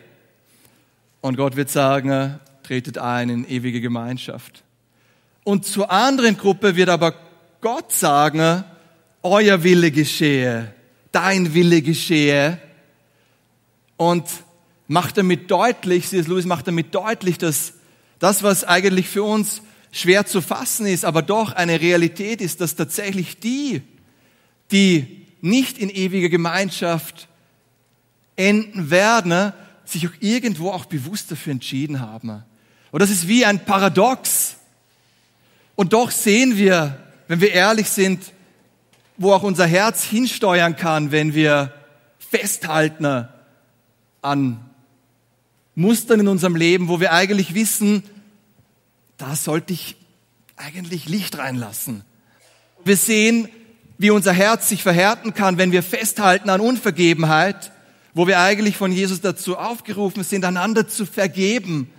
Und 1.20 1.36
Gott 1.36 1.58
wird 1.58 1.70
sagen, 1.70 2.40
tretet 2.64 2.98
ein 2.98 3.28
in 3.28 3.46
ewige 3.46 3.82
Gemeinschaft. 3.82 4.65
Und 5.46 5.66
zur 5.66 5.92
anderen 5.92 6.38
Gruppe 6.38 6.76
wird 6.76 6.90
aber 6.90 7.14
Gott 7.62 7.92
sagen, 7.92 8.64
euer 9.22 9.64
Wille 9.64 9.92
geschehe, 9.92 10.74
dein 11.12 11.54
Wille 11.54 11.84
geschehe. 11.84 12.60
Und 13.96 14.26
macht 14.88 15.18
damit 15.18 15.50
deutlich, 15.52 16.08
C.S. 16.10 16.28
Lewis 16.28 16.46
macht 16.46 16.68
damit 16.68 16.94
deutlich, 16.94 17.38
dass 17.38 17.74
das, 18.18 18.42
was 18.42 18.64
eigentlich 18.64 19.08
für 19.08 19.22
uns 19.24 19.62
schwer 19.92 20.26
zu 20.26 20.42
fassen 20.42 20.88
ist, 20.88 21.06
aber 21.06 21.22
doch 21.22 21.54
eine 21.54 21.80
Realität 21.80 22.42
ist, 22.42 22.60
dass 22.60 22.76
tatsächlich 22.76 23.40
die, 23.40 23.84
die 24.72 25.28
nicht 25.42 25.78
in 25.78 25.92
ewiger 25.92 26.30
Gemeinschaft 26.30 27.28
enden 28.36 28.90
werden, 28.90 29.54
sich 29.86 30.08
auch 30.08 30.14
irgendwo 30.22 30.72
auch 30.72 30.86
bewusst 30.86 31.32
dafür 31.32 31.52
entschieden 31.52 32.00
haben. 32.00 32.44
Und 32.92 33.00
das 33.00 33.12
ist 33.12 33.28
wie 33.28 33.46
ein 33.46 33.64
Paradox. 33.64 34.58
Und 35.76 35.94
doch 35.94 36.12
sehen 36.12 36.58
wir, 36.58 36.98
wenn 37.28 37.42
wir 37.42 37.52
ehrlich 37.52 37.90
sind, 37.90 38.32
wo 39.18 39.34
auch 39.34 39.44
unser 39.44 39.66
Herz 39.66 40.04
hinsteuern 40.04 40.76
kann, 40.76 41.12
wenn 41.12 41.34
wir 41.34 41.74
festhalten 42.18 43.28
an 44.22 44.70
Mustern 45.76 46.22
in 46.22 46.28
unserem 46.28 46.56
Leben, 46.56 46.88
wo 46.88 47.00
wir 47.00 47.12
eigentlich 47.12 47.54
wissen, 47.54 48.04
da 49.18 49.36
sollte 49.36 49.74
ich 49.74 49.96
eigentlich 50.58 51.08
Licht 51.08 51.38
reinlassen. 51.38 52.04
Wir 52.84 52.98
sehen, 52.98 53.50
wie 53.98 54.10
unser 54.10 54.34
Herz 54.34 54.70
sich 54.70 54.84
verhärten 54.84 55.34
kann, 55.34 55.58
wenn 55.58 55.72
wir 55.72 55.84
festhalten 55.84 56.50
an 56.50 56.62
Unvergebenheit, 56.62 57.72
wo 58.14 58.28
wir 58.28 58.40
eigentlich 58.40 58.78
von 58.78 58.92
Jesus 58.92 59.22
dazu 59.22 59.58
aufgerufen 59.58 60.24
sind, 60.24 60.46
einander 60.46 60.88
zu 60.88 61.06
vergeben. 61.06 61.90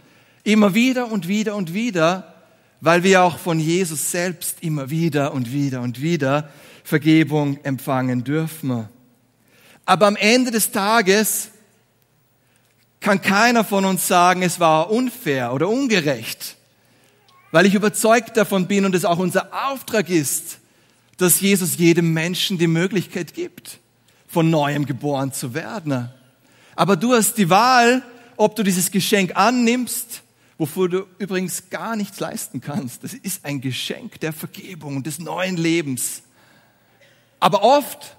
Immer 0.44 0.74
wieder 0.74 1.10
und 1.10 1.28
wieder 1.28 1.56
und 1.56 1.74
wieder, 1.74 2.35
weil 2.80 3.02
wir 3.02 3.22
auch 3.22 3.38
von 3.38 3.58
Jesus 3.58 4.10
selbst 4.10 4.62
immer 4.62 4.90
wieder 4.90 5.32
und 5.32 5.52
wieder 5.52 5.80
und 5.80 6.00
wieder 6.00 6.50
Vergebung 6.84 7.58
empfangen 7.64 8.24
dürfen. 8.24 8.88
Aber 9.84 10.06
am 10.06 10.16
Ende 10.16 10.50
des 10.50 10.72
Tages 10.72 11.48
kann 13.00 13.22
keiner 13.22 13.64
von 13.64 13.84
uns 13.84 14.06
sagen, 14.06 14.42
es 14.42 14.58
war 14.60 14.90
unfair 14.90 15.52
oder 15.52 15.68
ungerecht, 15.68 16.56
weil 17.52 17.66
ich 17.66 17.74
überzeugt 17.74 18.36
davon 18.36 18.66
bin 18.66 18.84
und 18.84 18.94
es 18.94 19.04
auch 19.04 19.18
unser 19.18 19.50
Auftrag 19.68 20.08
ist, 20.08 20.58
dass 21.16 21.40
Jesus 21.40 21.78
jedem 21.78 22.12
Menschen 22.12 22.58
die 22.58 22.66
Möglichkeit 22.66 23.32
gibt, 23.32 23.78
von 24.26 24.50
neuem 24.50 24.86
geboren 24.86 25.32
zu 25.32 25.54
werden. 25.54 26.10
Aber 26.74 26.96
du 26.96 27.14
hast 27.14 27.38
die 27.38 27.48
Wahl, 27.48 28.02
ob 28.36 28.54
du 28.56 28.62
dieses 28.62 28.90
Geschenk 28.90 29.34
annimmst, 29.34 30.22
wofür 30.58 30.88
du 30.88 31.06
übrigens 31.18 31.68
gar 31.70 31.96
nichts 31.96 32.20
leisten 32.20 32.60
kannst. 32.60 33.04
Das 33.04 33.14
ist 33.14 33.44
ein 33.44 33.60
Geschenk 33.60 34.20
der 34.20 34.32
Vergebung 34.32 34.96
und 34.96 35.06
des 35.06 35.18
neuen 35.18 35.56
Lebens. 35.56 36.22
Aber 37.40 37.62
oft 37.62 38.16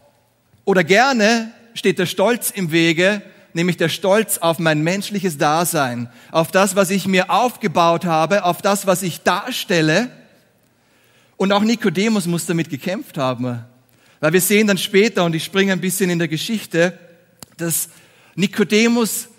oder 0.65 0.84
gerne 0.84 1.52
steht 1.73 2.00
der 2.00 2.06
Stolz 2.06 2.52
im 2.52 2.71
Wege, 2.71 3.21
nämlich 3.54 3.78
der 3.78 3.89
Stolz 3.89 4.38
auf 4.38 4.60
mein 4.60 4.84
menschliches 4.84 5.38
Dasein, 5.38 6.10
auf 6.32 6.52
das, 6.52 6.76
was 6.76 6.91
ich 6.91 7.08
mir 7.08 7.32
aufgebaut 7.32 8.06
habe, 8.06 8.43
auf 8.43 8.62
das, 8.62 8.86
was 8.86 9.02
ich 9.02 9.21
darstelle. 9.21 10.12
Und 11.38 11.52
auch 11.52 11.62
Nikodemus 11.62 12.28
muss 12.28 12.45
damit 12.45 12.69
gekämpft 12.69 13.17
haben. 13.17 13.63
Weil 14.19 14.34
wir 14.34 14.41
sehen 14.41 14.67
dann 14.67 14.78
später, 14.78 15.26
und 15.26 15.36
ich 15.36 15.43
springe 15.43 15.73
ein 15.73 15.82
bisschen 15.82 16.10
in 16.10 16.19
der 16.19 16.28
Geschichte, 16.28 16.97
dass 17.58 17.89
Nikodemus 18.36 19.30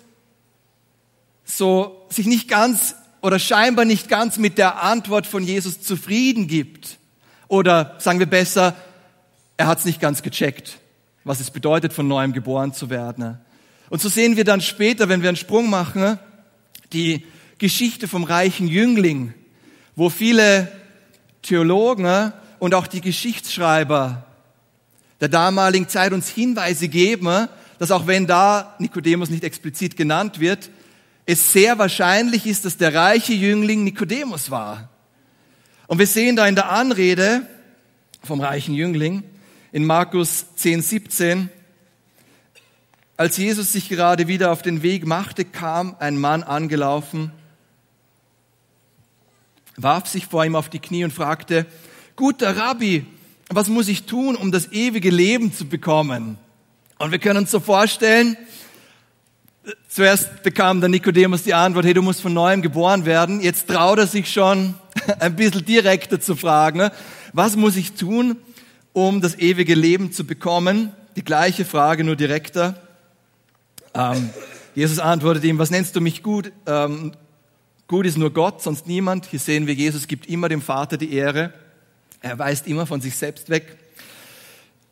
so 1.49 2.05
sich 2.09 2.27
nicht 2.27 2.47
ganz 2.47 2.95
oder 3.21 3.39
scheinbar 3.39 3.85
nicht 3.85 4.07
ganz 4.07 4.37
mit 4.37 4.57
der 4.57 4.81
Antwort 4.83 5.27
von 5.27 5.43
Jesus 5.43 5.81
zufrieden 5.81 6.47
gibt. 6.47 6.97
Oder 7.47 7.95
sagen 7.97 8.19
wir 8.19 8.27
besser, 8.27 8.75
er 9.57 9.67
hat 9.67 9.79
es 9.79 9.85
nicht 9.85 9.99
ganz 9.99 10.21
gecheckt, 10.21 10.77
was 11.23 11.39
es 11.39 11.51
bedeutet, 11.51 11.91
von 11.91 12.07
neuem 12.07 12.33
geboren 12.33 12.73
zu 12.73 12.89
werden. 12.89 13.39
Und 13.89 14.01
so 14.01 14.07
sehen 14.07 14.37
wir 14.37 14.43
dann 14.43 14.61
später, 14.61 15.09
wenn 15.09 15.21
wir 15.21 15.29
einen 15.29 15.35
Sprung 15.35 15.69
machen, 15.69 16.19
die 16.93 17.25
Geschichte 17.57 18.07
vom 18.07 18.23
reichen 18.23 18.67
Jüngling, 18.67 19.33
wo 19.95 20.09
viele 20.09 20.71
Theologen 21.41 22.31
und 22.59 22.73
auch 22.73 22.87
die 22.87 23.01
Geschichtsschreiber 23.01 24.25
der 25.19 25.29
damaligen 25.29 25.89
Zeit 25.89 26.13
uns 26.13 26.29
Hinweise 26.29 26.87
geben, 26.87 27.47
dass 27.79 27.91
auch 27.91 28.07
wenn 28.07 28.27
da 28.27 28.75
Nikodemus 28.79 29.29
nicht 29.29 29.43
explizit 29.43 29.97
genannt 29.97 30.39
wird, 30.39 30.69
es 31.31 31.53
sehr 31.53 31.77
wahrscheinlich 31.77 32.47
ist, 32.47 32.65
dass 32.65 32.77
der 32.77 32.95
reiche 32.95 33.33
Jüngling 33.33 33.83
Nikodemus 33.83 34.49
war. 34.49 34.89
Und 35.85 35.99
wir 35.99 36.07
sehen 36.07 36.35
da 36.35 36.47
in 36.47 36.55
der 36.55 36.71
Anrede 36.71 37.45
vom 38.23 38.41
reichen 38.41 38.73
Jüngling 38.73 39.21
in 39.71 39.85
Markus 39.85 40.47
10, 40.55 40.81
17, 40.81 41.49
als 43.15 43.37
Jesus 43.37 43.73
sich 43.73 43.89
gerade 43.89 44.27
wieder 44.27 44.51
auf 44.51 44.63
den 44.63 44.81
Weg 44.81 45.05
machte, 45.05 45.45
kam 45.45 45.95
ein 45.99 46.17
Mann 46.17 46.41
angelaufen, 46.41 47.31
warf 49.77 50.07
sich 50.07 50.25
vor 50.25 50.43
ihm 50.43 50.55
auf 50.55 50.69
die 50.69 50.79
Knie 50.79 51.03
und 51.03 51.13
fragte, 51.13 51.67
guter 52.15 52.57
Rabbi, 52.57 53.05
was 53.49 53.67
muss 53.67 53.87
ich 53.87 54.07
tun, 54.07 54.35
um 54.35 54.51
das 54.51 54.71
ewige 54.71 55.11
Leben 55.11 55.53
zu 55.53 55.65
bekommen? 55.65 56.39
Und 56.97 57.11
wir 57.11 57.19
können 57.19 57.37
uns 57.37 57.51
so 57.51 57.59
vorstellen, 57.59 58.35
zuerst 59.87 60.43
bekam 60.43 60.79
der 60.79 60.89
Nikodemus 60.89 61.43
die 61.43 61.53
Antwort, 61.53 61.85
hey, 61.85 61.93
du 61.93 62.01
musst 62.01 62.21
von 62.21 62.33
neuem 62.33 62.61
geboren 62.61 63.05
werden. 63.05 63.41
Jetzt 63.41 63.67
traut 63.67 63.99
er 63.99 64.07
sich 64.07 64.31
schon 64.31 64.75
ein 65.19 65.35
bisschen 65.35 65.65
direkter 65.65 66.19
zu 66.19 66.35
fragen, 66.35 66.89
was 67.33 67.55
muss 67.55 67.75
ich 67.75 67.93
tun, 67.93 68.37
um 68.93 69.21
das 69.21 69.37
ewige 69.37 69.75
Leben 69.75 70.11
zu 70.11 70.25
bekommen? 70.25 70.91
Die 71.15 71.23
gleiche 71.23 71.65
Frage, 71.65 72.03
nur 72.03 72.15
direkter. 72.15 72.81
Ähm, 73.93 74.29
Jesus 74.75 74.99
antwortet 74.99 75.43
ihm, 75.43 75.57
was 75.57 75.71
nennst 75.71 75.95
du 75.95 76.01
mich 76.01 76.23
gut? 76.23 76.51
Ähm, 76.65 77.13
gut 77.87 78.05
ist 78.05 78.17
nur 78.17 78.31
Gott, 78.31 78.61
sonst 78.61 78.87
niemand. 78.87 79.25
Hier 79.25 79.39
sehen 79.39 79.67
wir, 79.67 79.73
Jesus 79.73 80.07
gibt 80.07 80.27
immer 80.27 80.49
dem 80.49 80.61
Vater 80.61 80.97
die 80.97 81.13
Ehre. 81.13 81.53
Er 82.21 82.37
weist 82.37 82.67
immer 82.67 82.85
von 82.85 83.01
sich 83.01 83.15
selbst 83.15 83.49
weg. 83.49 83.77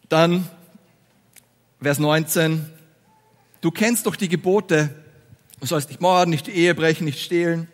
Dann 0.10 0.48
Vers 1.82 2.00
19. 2.00 2.77
Du 3.62 3.72
kennst 3.72 4.06
doch 4.06 4.16
die 4.16 4.30
Gebote. 4.30 4.90
Du 5.60 5.66
sollst 5.66 5.90
nicht 5.90 6.02
morden, 6.02 6.30
nicht 6.30 6.48
die 6.48 6.52
Ehe 6.52 6.76
brechen, 6.76 7.06
nicht 7.06 7.24
stehlen. 7.24 7.68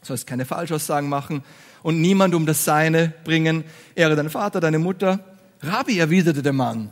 Du 0.00 0.06
sollst 0.06 0.26
keine 0.26 0.44
Falschaussagen 0.44 1.08
machen 1.08 1.42
und 1.82 2.00
niemand 2.00 2.34
um 2.34 2.46
das 2.46 2.64
Seine 2.64 3.12
bringen. 3.24 3.64
Ehre 3.94 4.16
deinen 4.16 4.30
Vater, 4.30 4.60
deine 4.60 4.78
Mutter. 4.78 5.20
Rabbi, 5.62 5.98
erwiderte 5.98 6.42
der 6.42 6.52
Mann, 6.52 6.90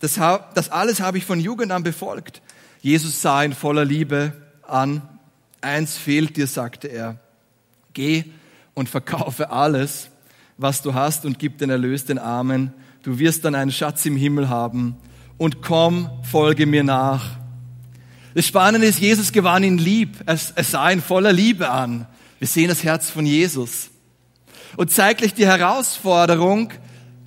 das, 0.00 0.14
das 0.54 0.70
alles 0.70 1.00
habe 1.00 1.18
ich 1.18 1.24
von 1.24 1.40
Jugend 1.40 1.72
an 1.72 1.82
befolgt. 1.82 2.40
Jesus 2.80 3.20
sah 3.20 3.42
ihn 3.42 3.52
voller 3.52 3.84
Liebe 3.84 4.32
an. 4.66 5.02
Eins 5.60 5.96
fehlt 5.96 6.36
dir, 6.36 6.46
sagte 6.46 6.88
er. 6.88 7.18
Geh 7.94 8.24
und 8.74 8.88
verkaufe 8.88 9.50
alles, 9.50 10.08
was 10.56 10.82
du 10.82 10.94
hast 10.94 11.24
und 11.24 11.38
gib 11.38 11.58
den 11.58 11.70
Erlös 11.70 12.04
den 12.04 12.18
Armen. 12.18 12.72
Du 13.02 13.18
wirst 13.18 13.44
dann 13.44 13.56
einen 13.56 13.72
Schatz 13.72 14.06
im 14.06 14.16
Himmel 14.16 14.48
haben. 14.48 14.96
Und 15.36 15.62
komm, 15.62 16.10
folge 16.22 16.66
mir 16.66 16.84
nach. 16.84 17.38
Das 18.38 18.46
Spannende 18.46 18.86
ist, 18.86 19.00
Jesus 19.00 19.32
gewann 19.32 19.64
ihn 19.64 19.78
lieb. 19.78 20.18
Er, 20.24 20.38
er 20.54 20.62
sah 20.62 20.92
ihn 20.92 21.02
voller 21.02 21.32
Liebe 21.32 21.70
an. 21.70 22.06
Wir 22.38 22.46
sehen 22.46 22.68
das 22.68 22.84
Herz 22.84 23.10
von 23.10 23.26
Jesus. 23.26 23.90
und 24.76 24.92
zeigt 24.92 25.24
euch 25.24 25.34
die 25.34 25.44
Herausforderung 25.44 26.72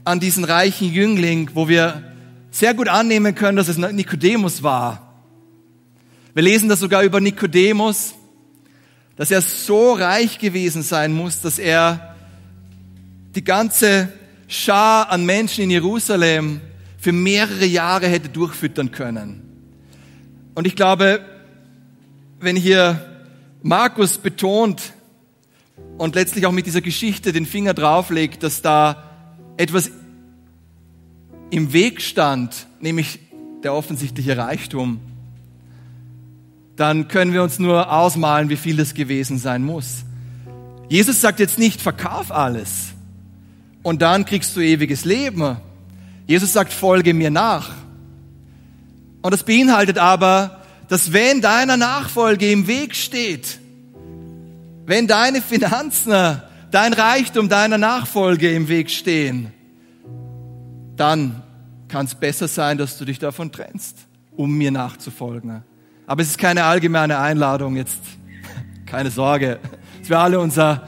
an 0.05 0.21
diesen 0.21 0.45
reichen 0.45 0.89
Jüngling, 0.89 1.49
wo 1.53 1.67
wir 1.67 2.01
sehr 2.49 2.73
gut 2.73 2.87
annehmen 2.87 3.35
können, 3.35 3.57
dass 3.57 3.67
es 3.67 3.77
Nikodemus 3.77 4.63
war. 4.63 5.21
Wir 6.33 6.43
lesen 6.43 6.69
das 6.69 6.79
sogar 6.79 7.03
über 7.03 7.19
Nikodemus, 7.19 8.13
dass 9.17 9.31
er 9.31 9.41
so 9.41 9.91
reich 9.91 10.39
gewesen 10.39 10.81
sein 10.81 11.11
muss, 11.11 11.41
dass 11.41 11.59
er 11.59 12.15
die 13.35 13.43
ganze 13.43 14.13
Schar 14.47 15.09
an 15.09 15.25
Menschen 15.25 15.65
in 15.65 15.71
Jerusalem 15.71 16.61
für 16.97 17.11
mehrere 17.11 17.65
Jahre 17.65 18.07
hätte 18.07 18.29
durchfüttern 18.29 18.91
können. 18.91 19.50
Und 20.53 20.67
ich 20.67 20.75
glaube, 20.75 21.21
wenn 22.39 22.55
hier 22.55 22.99
Markus 23.61 24.17
betont 24.17 24.93
und 25.97 26.15
letztlich 26.15 26.45
auch 26.45 26.51
mit 26.51 26.65
dieser 26.65 26.81
Geschichte 26.81 27.31
den 27.31 27.45
Finger 27.45 27.73
drauflegt, 27.73 28.43
dass 28.43 28.61
da 28.61 29.03
etwas 29.57 29.91
im 31.51 31.73
Weg 31.73 32.01
stand, 32.01 32.67
nämlich 32.79 33.19
der 33.63 33.73
offensichtliche 33.73 34.37
Reichtum, 34.37 34.99
dann 36.75 37.07
können 37.07 37.33
wir 37.33 37.43
uns 37.43 37.59
nur 37.59 37.91
ausmalen, 37.91 38.49
wie 38.49 38.55
viel 38.55 38.77
das 38.77 38.93
gewesen 38.93 39.37
sein 39.37 39.63
muss. 39.63 40.03
Jesus 40.89 41.21
sagt 41.21 41.39
jetzt 41.39 41.59
nicht, 41.59 41.81
verkauf 41.81 42.31
alles 42.31 42.87
und 43.83 44.01
dann 44.01 44.25
kriegst 44.25 44.55
du 44.55 44.61
ewiges 44.61 45.05
Leben. 45.05 45.57
Jesus 46.27 46.53
sagt, 46.53 46.73
folge 46.73 47.13
mir 47.13 47.29
nach. 47.29 47.71
Und 49.21 49.31
das 49.31 49.43
beinhaltet 49.43 49.97
aber, 49.97 50.61
dass 50.87 51.13
wenn 51.13 51.41
deiner 51.41 51.77
Nachfolge 51.77 52.51
im 52.51 52.67
Weg 52.67 52.95
steht, 52.95 53.59
wenn 54.85 55.07
deine 55.07 55.41
Finanzen, 55.41 56.41
dein 56.71 56.93
Reichtum 56.93 57.47
deiner 57.47 57.77
Nachfolge 57.77 58.51
im 58.51 58.67
Weg 58.67 58.89
stehen, 58.89 59.53
dann 60.95 61.41
kann 61.87 62.05
es 62.05 62.15
besser 62.15 62.47
sein, 62.47 62.77
dass 62.77 62.97
du 62.97 63.05
dich 63.05 63.19
davon 63.19 63.51
trennst, 63.51 63.97
um 64.35 64.57
mir 64.57 64.71
nachzufolgen. 64.71 65.63
Aber 66.07 66.21
es 66.21 66.29
ist 66.29 66.37
keine 66.37 66.63
allgemeine 66.63 67.19
Einladung 67.19 67.75
jetzt. 67.75 67.99
Keine 68.85 69.09
Sorge, 69.09 69.59
dass 69.99 70.09
wir 70.09 70.19
alle 70.19 70.37
unser, 70.37 70.85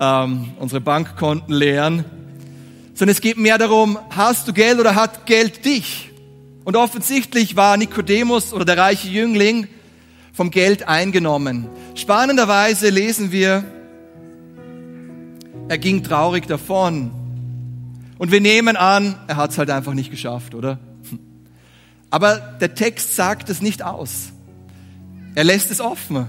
ähm, 0.00 0.54
unsere 0.58 0.80
Bankkonten 0.80 1.54
leeren. 1.54 2.04
Sondern 2.94 3.12
es 3.12 3.20
geht 3.20 3.36
mehr 3.36 3.58
darum, 3.58 3.96
hast 4.10 4.48
du 4.48 4.52
Geld 4.52 4.80
oder 4.80 4.96
hat 4.96 5.26
Geld 5.26 5.64
dich? 5.64 6.05
Und 6.66 6.74
offensichtlich 6.74 7.54
war 7.54 7.76
Nikodemus 7.76 8.52
oder 8.52 8.64
der 8.64 8.76
reiche 8.76 9.06
Jüngling 9.06 9.68
vom 10.32 10.50
Geld 10.50 10.88
eingenommen. 10.88 11.68
Spannenderweise 11.94 12.88
lesen 12.90 13.30
wir, 13.30 13.64
er 15.68 15.78
ging 15.78 16.02
traurig 16.02 16.48
davon. 16.48 17.12
Und 18.18 18.32
wir 18.32 18.40
nehmen 18.40 18.76
an, 18.76 19.14
er 19.28 19.36
hat 19.36 19.52
es 19.52 19.58
halt 19.58 19.70
einfach 19.70 19.94
nicht 19.94 20.10
geschafft, 20.10 20.56
oder? 20.56 20.80
Aber 22.10 22.36
der 22.60 22.74
Text 22.74 23.14
sagt 23.14 23.48
es 23.48 23.62
nicht 23.62 23.84
aus. 23.84 24.32
Er 25.36 25.44
lässt 25.44 25.70
es 25.70 25.80
offen. 25.80 26.26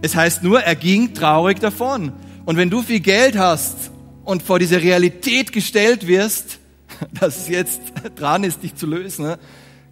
Es 0.00 0.16
heißt 0.16 0.42
nur, 0.42 0.62
er 0.62 0.74
ging 0.74 1.12
traurig 1.12 1.60
davon. 1.60 2.14
Und 2.46 2.56
wenn 2.56 2.70
du 2.70 2.80
viel 2.80 3.00
Geld 3.00 3.36
hast 3.36 3.90
und 4.24 4.42
vor 4.42 4.58
diese 4.58 4.80
Realität 4.80 5.52
gestellt 5.52 6.06
wirst, 6.06 6.60
dass 7.20 7.36
es 7.36 7.48
jetzt 7.48 7.80
dran 8.16 8.44
ist, 8.44 8.62
dich 8.62 8.74
zu 8.74 8.86
lösen, 8.86 9.24
ne? 9.24 9.38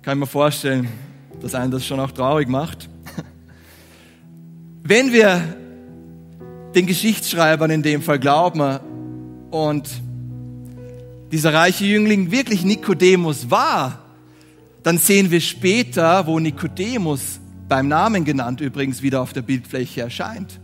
kann 0.02 0.18
ich 0.18 0.20
mir 0.20 0.26
vorstellen, 0.26 0.88
dass 1.40 1.54
einen 1.54 1.70
das 1.70 1.86
schon 1.86 2.00
auch 2.00 2.10
traurig 2.10 2.48
macht. 2.48 2.88
Wenn 4.82 5.12
wir 5.12 5.42
den 6.74 6.86
Geschichtsschreibern 6.86 7.70
in 7.70 7.82
dem 7.82 8.02
Fall 8.02 8.18
glauben 8.18 8.80
und 9.50 9.88
dieser 11.30 11.54
reiche 11.54 11.84
Jüngling 11.84 12.30
wirklich 12.30 12.64
Nikodemus 12.64 13.50
war, 13.50 14.00
dann 14.82 14.98
sehen 14.98 15.30
wir 15.30 15.40
später, 15.40 16.26
wo 16.26 16.38
Nikodemus 16.38 17.40
beim 17.68 17.88
Namen 17.88 18.24
genannt 18.24 18.60
übrigens 18.60 19.02
wieder 19.02 19.22
auf 19.22 19.32
der 19.32 19.42
Bildfläche 19.42 20.02
erscheint, 20.02 20.60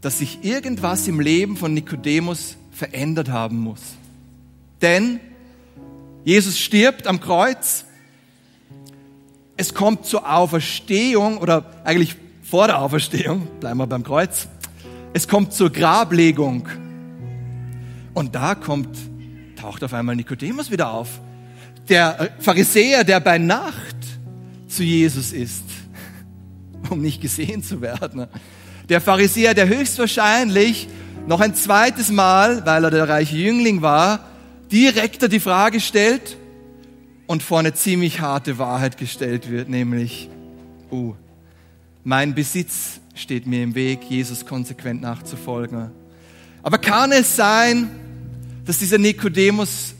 dass 0.00 0.18
sich 0.18 0.44
irgendwas 0.44 1.08
im 1.08 1.18
Leben 1.18 1.56
von 1.56 1.74
Nikodemus 1.74 2.56
verändert 2.70 3.28
haben 3.28 3.58
muss. 3.58 3.97
Denn 4.82 5.20
Jesus 6.24 6.58
stirbt 6.58 7.06
am 7.06 7.20
Kreuz. 7.20 7.84
Es 9.56 9.74
kommt 9.74 10.06
zur 10.06 10.30
Auferstehung 10.30 11.38
oder 11.38 11.64
eigentlich 11.84 12.16
vor 12.42 12.66
der 12.66 12.80
Auferstehung, 12.80 13.48
bleiben 13.60 13.78
wir 13.78 13.86
beim 13.86 14.04
Kreuz. 14.04 14.48
Es 15.12 15.26
kommt 15.26 15.52
zur 15.52 15.70
Grablegung. 15.70 16.68
Und 18.14 18.34
da 18.34 18.54
kommt, 18.54 18.96
taucht 19.56 19.82
auf 19.82 19.92
einmal 19.94 20.16
Nikodemus 20.16 20.70
wieder 20.70 20.90
auf. 20.90 21.20
Der 21.88 22.30
Pharisäer, 22.38 23.04
der 23.04 23.20
bei 23.20 23.38
Nacht 23.38 23.96
zu 24.66 24.82
Jesus 24.82 25.32
ist, 25.32 25.64
um 26.90 27.00
nicht 27.00 27.20
gesehen 27.20 27.62
zu 27.62 27.80
werden. 27.80 28.26
Der 28.88 29.00
Pharisäer, 29.00 29.54
der 29.54 29.68
höchstwahrscheinlich 29.68 30.88
noch 31.26 31.40
ein 31.40 31.54
zweites 31.54 32.10
Mal, 32.10 32.64
weil 32.64 32.84
er 32.84 32.90
der 32.90 33.08
reiche 33.08 33.36
Jüngling 33.36 33.82
war, 33.82 34.27
direkter 34.70 35.28
die 35.28 35.40
Frage 35.40 35.80
stellt 35.80 36.36
und 37.26 37.42
vor 37.42 37.58
eine 37.58 37.74
ziemlich 37.74 38.20
harte 38.20 38.58
Wahrheit 38.58 38.96
gestellt 38.96 39.50
wird, 39.50 39.68
nämlich, 39.68 40.28
uh, 40.90 41.14
mein 42.04 42.34
Besitz 42.34 43.00
steht 43.14 43.46
mir 43.46 43.62
im 43.62 43.74
Weg, 43.74 44.04
Jesus 44.08 44.46
konsequent 44.46 45.02
nachzufolgen. 45.02 45.90
Aber 46.62 46.78
kann 46.78 47.12
es 47.12 47.36
sein, 47.36 47.90
dass 48.64 48.78
dieser 48.78 48.98
Nikodemus 48.98 49.94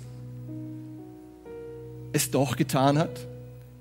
es 2.13 2.31
doch 2.31 2.57
getan 2.57 2.99
hat? 2.99 3.27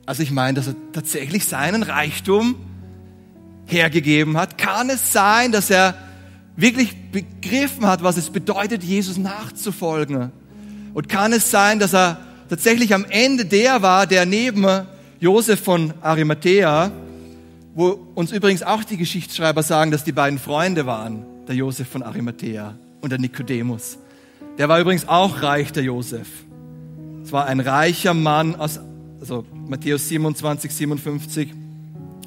Also 0.05 0.23
ich 0.23 0.31
meine, 0.31 0.55
dass 0.55 0.67
er 0.67 0.75
tatsächlich 0.93 1.45
seinen 1.45 1.83
Reichtum 1.83 2.55
hergegeben 3.65 4.37
hat. 4.37 4.57
Kann 4.57 4.89
es 4.89 5.11
sein, 5.11 5.51
dass 5.51 5.69
er 5.69 5.95
wirklich 6.55 6.95
begriffen 7.11 7.85
hat, 7.85 8.03
was 8.03 8.17
es 8.17 8.29
bedeutet, 8.29 8.83
Jesus 8.83 9.17
nachzufolgen? 9.17 10.31
Und 10.97 11.09
kann 11.09 11.31
es 11.31 11.51
sein, 11.51 11.77
dass 11.77 11.93
er 11.93 12.17
tatsächlich 12.49 12.91
am 12.95 13.05
Ende 13.05 13.45
der 13.45 13.83
war, 13.83 14.07
der 14.07 14.25
neben 14.25 14.65
Josef 15.19 15.63
von 15.63 15.93
Arimathea, 16.01 16.89
wo 17.75 17.99
uns 18.15 18.31
übrigens 18.31 18.63
auch 18.63 18.83
die 18.83 18.97
Geschichtsschreiber 18.97 19.61
sagen, 19.61 19.91
dass 19.91 20.03
die 20.03 20.11
beiden 20.11 20.39
Freunde 20.39 20.87
waren, 20.87 21.23
der 21.47 21.53
Josef 21.53 21.87
von 21.87 22.01
Arimathea 22.01 22.73
und 23.01 23.11
der 23.11 23.19
Nikodemus. 23.19 23.99
Der 24.57 24.69
war 24.69 24.79
übrigens 24.79 25.07
auch 25.07 25.43
reich, 25.43 25.71
der 25.71 25.83
Josef. 25.83 26.27
Es 27.21 27.31
war 27.31 27.45
ein 27.45 27.59
reicher 27.59 28.15
Mann 28.15 28.55
aus, 28.55 28.79
also 29.19 29.45
Matthäus 29.53 30.09
27, 30.09 30.73
57. 30.73 31.53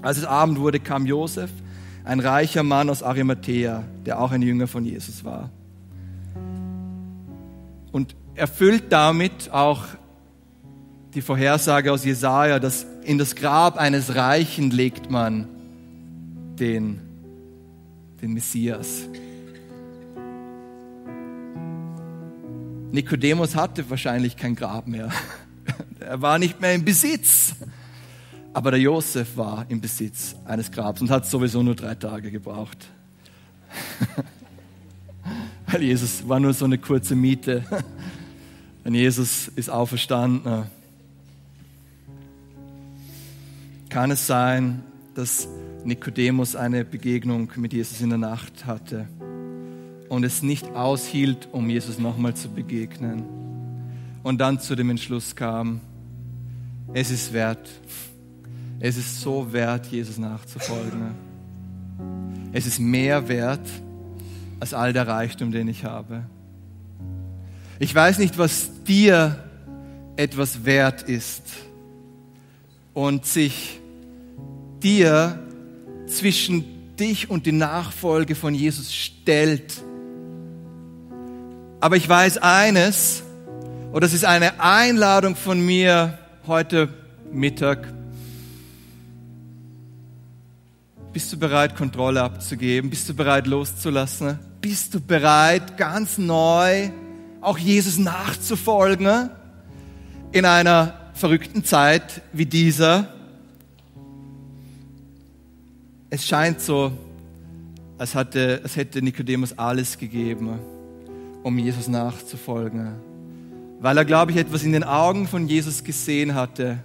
Als 0.01 0.17
es 0.17 0.25
Abend 0.25 0.61
wurde, 0.61 0.79
kam 0.79 1.07
Josef, 1.07 1.51
ein 2.05 2.21
reicher 2.21 2.63
Mann 2.63 2.89
aus 2.89 3.03
Arimathea, 3.03 3.83
der 4.07 4.21
auch 4.21 4.31
ein 4.31 4.43
Jünger 4.43 4.69
von 4.69 4.85
Jesus 4.85 5.25
war. 5.25 5.51
Und 7.91 8.15
erfüllt 8.41 8.85
damit 8.89 9.51
auch 9.53 9.85
die 11.13 11.21
Vorhersage 11.21 11.93
aus 11.93 12.07
Jesaja, 12.07 12.59
dass 12.59 12.87
in 13.05 13.19
das 13.19 13.37
Grab 13.37 13.77
eines 13.77 14.15
Reichen 14.15 14.71
legt 14.71 15.11
man 15.11 15.47
den, 16.59 17.01
den 18.23 18.33
Messias. 18.33 19.03
Nikodemus 22.93 23.55
hatte 23.55 23.89
wahrscheinlich 23.91 24.37
kein 24.37 24.57
Grab 24.57 24.87
mehr. 24.87 25.11
Er 26.01 26.23
war 26.23 26.39
nicht 26.39 26.61
mehr 26.61 26.75
im 26.75 26.85
Besitz. 26.85 27.55
Aber 28.55 28.71
der 28.71 28.81
Josef 28.81 29.37
war 29.37 29.67
im 29.69 29.83
Besitz 29.83 30.35
eines 30.47 30.73
Grabs 30.73 31.03
und 31.03 31.11
hat 31.11 31.27
sowieso 31.27 31.63
nur 31.63 31.77
drei 31.77 31.95
Tage 31.95 32.31
gebraucht. 32.31 32.89
Weil 35.71 35.83
Jesus 35.83 36.27
war 36.27 36.41
nur 36.41 36.55
so 36.55 36.65
eine 36.65 36.79
kurze 36.79 37.15
Miete. 37.15 37.63
Denn 38.85 38.95
Jesus 38.95 39.49
ist 39.49 39.71
auferstanden. 39.71 40.65
Kann 43.89 44.11
es 44.11 44.27
sein, 44.27 44.83
dass 45.15 45.49
Nikodemus 45.85 46.57
eine 46.57 46.85
Begegnung 46.85 47.51
mit 47.57 47.73
Jesus 47.73 48.01
in 48.01 48.11
der 48.11 48.19
Nacht 48.19 48.67
hatte 48.67 49.09
und 50.09 50.25
es 50.25 50.43
nicht 50.43 50.67
aushielt, 50.75 51.49
um 51.53 51.69
Jesus 51.69 51.99
nochmal 51.99 52.35
zu 52.35 52.49
begegnen 52.49 53.25
und 54.23 54.41
dann 54.41 54.61
zu 54.61 54.77
dem 54.77 54.91
Entschluss 54.91 55.35
kam, 55.35 55.81
es 56.93 57.11
ist 57.11 57.33
wert, 57.33 57.69
es 58.81 58.97
ist 58.97 59.21
so 59.21 59.53
wert, 59.53 59.87
Jesus 59.87 60.19
nachzufolgen. 60.19 61.15
Es 62.53 62.67
ist 62.67 62.81
mehr 62.81 63.29
wert 63.29 63.69
als 64.59 64.75
all 64.75 64.93
der 64.93 65.07
Reichtum, 65.07 65.53
den 65.53 65.69
ich 65.69 65.85
habe. 65.85 66.25
Ich 67.83 67.95
weiß 67.95 68.19
nicht, 68.19 68.37
was 68.37 68.85
dir 68.85 69.43
etwas 70.17 70.67
wert 70.67 71.03
ist 71.03 71.43
und 72.93 73.25
sich 73.25 73.81
dir 74.83 75.39
zwischen 76.07 76.95
dich 76.97 77.31
und 77.31 77.47
die 77.47 77.53
Nachfolge 77.53 78.35
von 78.35 78.55
Jesus 78.55 78.95
stellt, 78.95 79.83
Aber 81.81 81.97
ich 81.97 82.07
weiß 82.07 82.37
eines, 82.37 83.23
oder 83.93 84.05
es 84.05 84.13
ist 84.13 84.27
eine 84.27 84.61
Einladung 84.61 85.35
von 85.35 85.65
mir 85.65 86.19
heute 86.47 86.91
Mittag. 87.33 87.91
Bist 91.15 91.33
du 91.33 91.39
bereit, 91.39 91.75
Kontrolle 91.75 92.23
abzugeben? 92.23 92.91
Bist 92.91 93.09
du 93.09 93.15
bereit, 93.15 93.47
loszulassen? 93.47 94.39
Bist 94.61 94.93
du 94.93 95.01
bereit, 95.01 95.79
ganz 95.79 96.19
neu 96.19 96.91
auch 97.41 97.59
Jesus 97.59 97.99
nachzufolgen 97.99 99.31
in 100.33 100.45
einer 100.45 100.95
verrückten 101.15 101.65
Zeit 101.65 102.23
wie 102.33 102.47
dieser? 102.47 103.13
Es 106.11 106.27
scheint 106.27 106.61
so, 106.61 106.93
als, 107.99 108.15
hatte, 108.15 108.61
als 108.63 108.77
hätte 108.77 109.03
Nikodemus 109.03 109.57
alles 109.59 109.99
gegeben, 109.99 110.59
um 111.43 111.59
Jesus 111.59 111.89
nachzufolgen. 111.89 112.95
Weil 113.81 113.97
er, 113.97 114.05
glaube 114.05 114.33
ich, 114.33 114.37
etwas 114.39 114.63
in 114.63 114.73
den 114.73 114.85
Augen 114.85 115.29
von 115.29 115.49
Jesus 115.49 115.85
gesehen 115.85 116.35
hatte, 116.35 116.79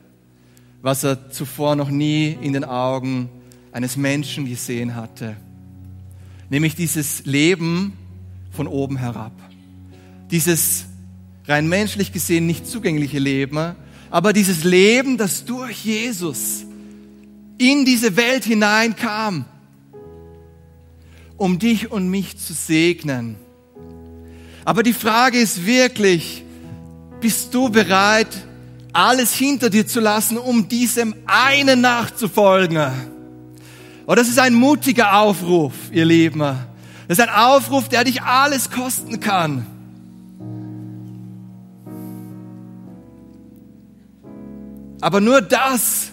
was 0.82 1.04
er 1.04 1.32
zuvor 1.32 1.76
noch 1.76 1.90
nie 1.90 2.38
in 2.42 2.54
den 2.54 2.64
Augen 2.64 3.30
eines 3.72 3.98
Menschen 3.98 4.48
gesehen 4.48 4.96
hatte. 4.96 5.36
Nämlich 6.50 6.76
dieses 6.76 7.26
Leben 7.26 7.94
von 8.52 8.68
oben 8.68 8.98
herab. 8.98 9.34
Dieses 10.36 10.84
rein 11.48 11.70
menschlich 11.70 12.12
gesehen 12.12 12.46
nicht 12.46 12.68
zugängliche 12.68 13.20
Leben, 13.20 13.78
aber 14.12 14.34
dieses 14.34 14.66
Leben, 14.66 15.18
das 15.18 15.46
durch 15.46 15.86
Jesus 15.86 16.66
in 17.58 17.86
diese 17.86 18.18
Welt 18.18 18.44
hineinkam, 18.44 19.46
um 21.38 21.58
dich 21.58 21.90
und 21.90 22.10
mich 22.10 22.38
zu 22.38 22.52
segnen. 22.52 23.38
Aber 24.66 24.84
die 24.84 24.92
Frage 24.92 25.38
ist 25.38 25.66
wirklich, 25.66 26.44
bist 27.22 27.54
du 27.54 27.70
bereit, 27.70 28.28
alles 28.92 29.34
hinter 29.34 29.70
dir 29.70 29.88
zu 29.88 30.02
lassen, 30.02 30.38
um 30.38 30.68
diesem 30.68 31.16
einen 31.28 31.80
nachzufolgen? 31.80 32.92
Und 34.06 34.20
das 34.20 34.28
ist 34.28 34.40
ein 34.40 34.54
mutiger 34.54 35.18
Aufruf, 35.18 35.72
ihr 35.94 36.04
Lieben. 36.04 36.40
Das 36.40 37.20
ist 37.20 37.22
ein 37.22 37.34
Aufruf, 37.34 37.88
der 37.88 38.04
dich 38.04 38.22
alles 38.22 38.70
kosten 38.70 39.22
kann. 39.22 39.68
Aber 45.02 45.22
nur 45.22 45.42
das 45.42 46.12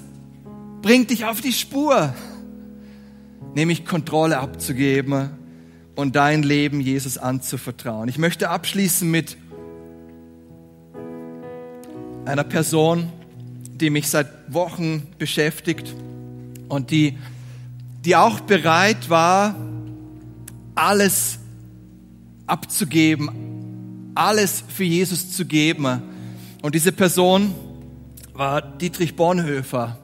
bringt 0.82 1.10
dich 1.10 1.24
auf 1.24 1.40
die 1.40 1.52
Spur, 1.52 2.14
nämlich 3.54 3.84
Kontrolle 3.84 4.38
abzugeben 4.38 5.30
und 5.94 6.16
dein 6.16 6.42
Leben 6.42 6.80
Jesus 6.80 7.18
anzuvertrauen. 7.18 8.08
Ich 8.08 8.18
möchte 8.18 8.50
abschließen 8.50 9.10
mit 9.10 9.36
einer 12.24 12.44
Person, 12.44 13.10
die 13.74 13.90
mich 13.90 14.08
seit 14.08 14.28
Wochen 14.52 15.08
beschäftigt 15.18 15.94
und 16.68 16.90
die 16.90 17.18
die 18.04 18.16
auch 18.16 18.40
bereit 18.40 19.10
war, 19.10 19.54
alles 20.74 21.38
abzugeben, 22.46 24.12
alles 24.14 24.64
für 24.68 24.84
Jesus 24.84 25.30
zu 25.32 25.44
geben. 25.44 26.02
Und 26.62 26.74
diese 26.74 26.92
Person 26.92 27.54
war 28.34 28.62
Dietrich 28.62 29.14
Bonhoeffer, 29.14 29.98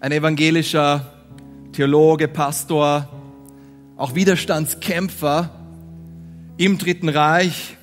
ein 0.00 0.12
evangelischer 0.12 1.12
Theologe, 1.72 2.26
Pastor, 2.26 3.06
auch 3.98 4.14
Widerstandskämpfer 4.14 5.50
im 6.56 6.78
Dritten 6.78 7.10
Reich. 7.10 7.76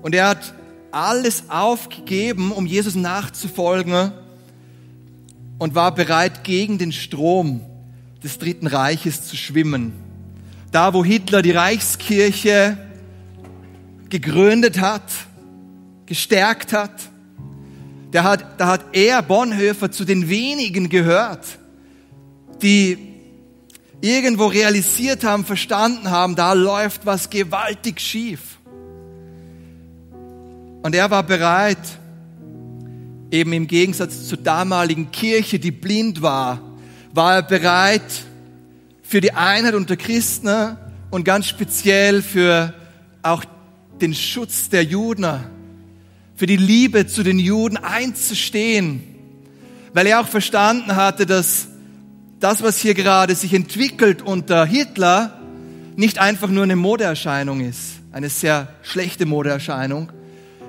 Und 0.00 0.14
er 0.14 0.28
hat 0.28 0.54
alles 0.90 1.50
aufgegeben, 1.50 2.50
um 2.50 2.64
Jesus 2.64 2.94
nachzufolgen 2.94 4.12
und 5.58 5.74
war 5.74 5.94
bereit, 5.94 6.44
gegen 6.44 6.78
den 6.78 6.92
Strom 6.92 7.60
des 8.24 8.38
Dritten 8.38 8.68
Reiches 8.68 9.28
zu 9.28 9.36
schwimmen. 9.36 9.92
Da, 10.70 10.94
wo 10.94 11.04
Hitler 11.04 11.42
die 11.42 11.50
Reichskirche 11.50 12.78
gegründet 14.08 14.80
hat, 14.80 15.04
gestärkt 16.06 16.72
hat, 16.72 17.11
da 18.12 18.24
hat, 18.24 18.60
da 18.60 18.66
hat 18.66 18.84
er, 18.92 19.22
Bonhoeffer, 19.22 19.90
zu 19.90 20.04
den 20.04 20.28
wenigen 20.28 20.88
gehört, 20.90 21.58
die 22.60 22.98
irgendwo 24.02 24.46
realisiert 24.46 25.24
haben, 25.24 25.44
verstanden 25.44 26.10
haben, 26.10 26.36
da 26.36 26.52
läuft 26.52 27.06
was 27.06 27.30
gewaltig 27.30 28.00
schief. 28.00 28.58
Und 30.82 30.94
er 30.94 31.10
war 31.10 31.22
bereit, 31.22 31.78
eben 33.30 33.52
im 33.54 33.66
Gegensatz 33.66 34.28
zur 34.28 34.38
damaligen 34.38 35.10
Kirche, 35.10 35.58
die 35.58 35.70
blind 35.70 36.20
war, 36.20 36.60
war 37.14 37.36
er 37.36 37.42
bereit 37.42 38.02
für 39.02 39.22
die 39.22 39.32
Einheit 39.32 39.74
unter 39.74 39.96
Christen 39.96 40.76
und 41.10 41.24
ganz 41.24 41.46
speziell 41.46 42.20
für 42.20 42.74
auch 43.22 43.44
den 44.00 44.14
Schutz 44.14 44.68
der 44.68 44.84
Juden, 44.84 45.44
für 46.34 46.46
die 46.46 46.56
Liebe 46.56 47.06
zu 47.06 47.22
den 47.22 47.38
Juden 47.38 47.76
einzustehen, 47.76 49.02
weil 49.92 50.06
er 50.06 50.20
auch 50.20 50.28
verstanden 50.28 50.96
hatte, 50.96 51.26
dass 51.26 51.68
das, 52.40 52.62
was 52.62 52.78
hier 52.78 52.94
gerade 52.94 53.34
sich 53.34 53.54
entwickelt 53.54 54.22
unter 54.22 54.64
Hitler, 54.64 55.38
nicht 55.96 56.18
einfach 56.18 56.48
nur 56.48 56.64
eine 56.64 56.76
Modeerscheinung 56.76 57.60
ist, 57.60 58.00
eine 58.10 58.28
sehr 58.28 58.68
schlechte 58.82 59.26
Modeerscheinung, 59.26 60.10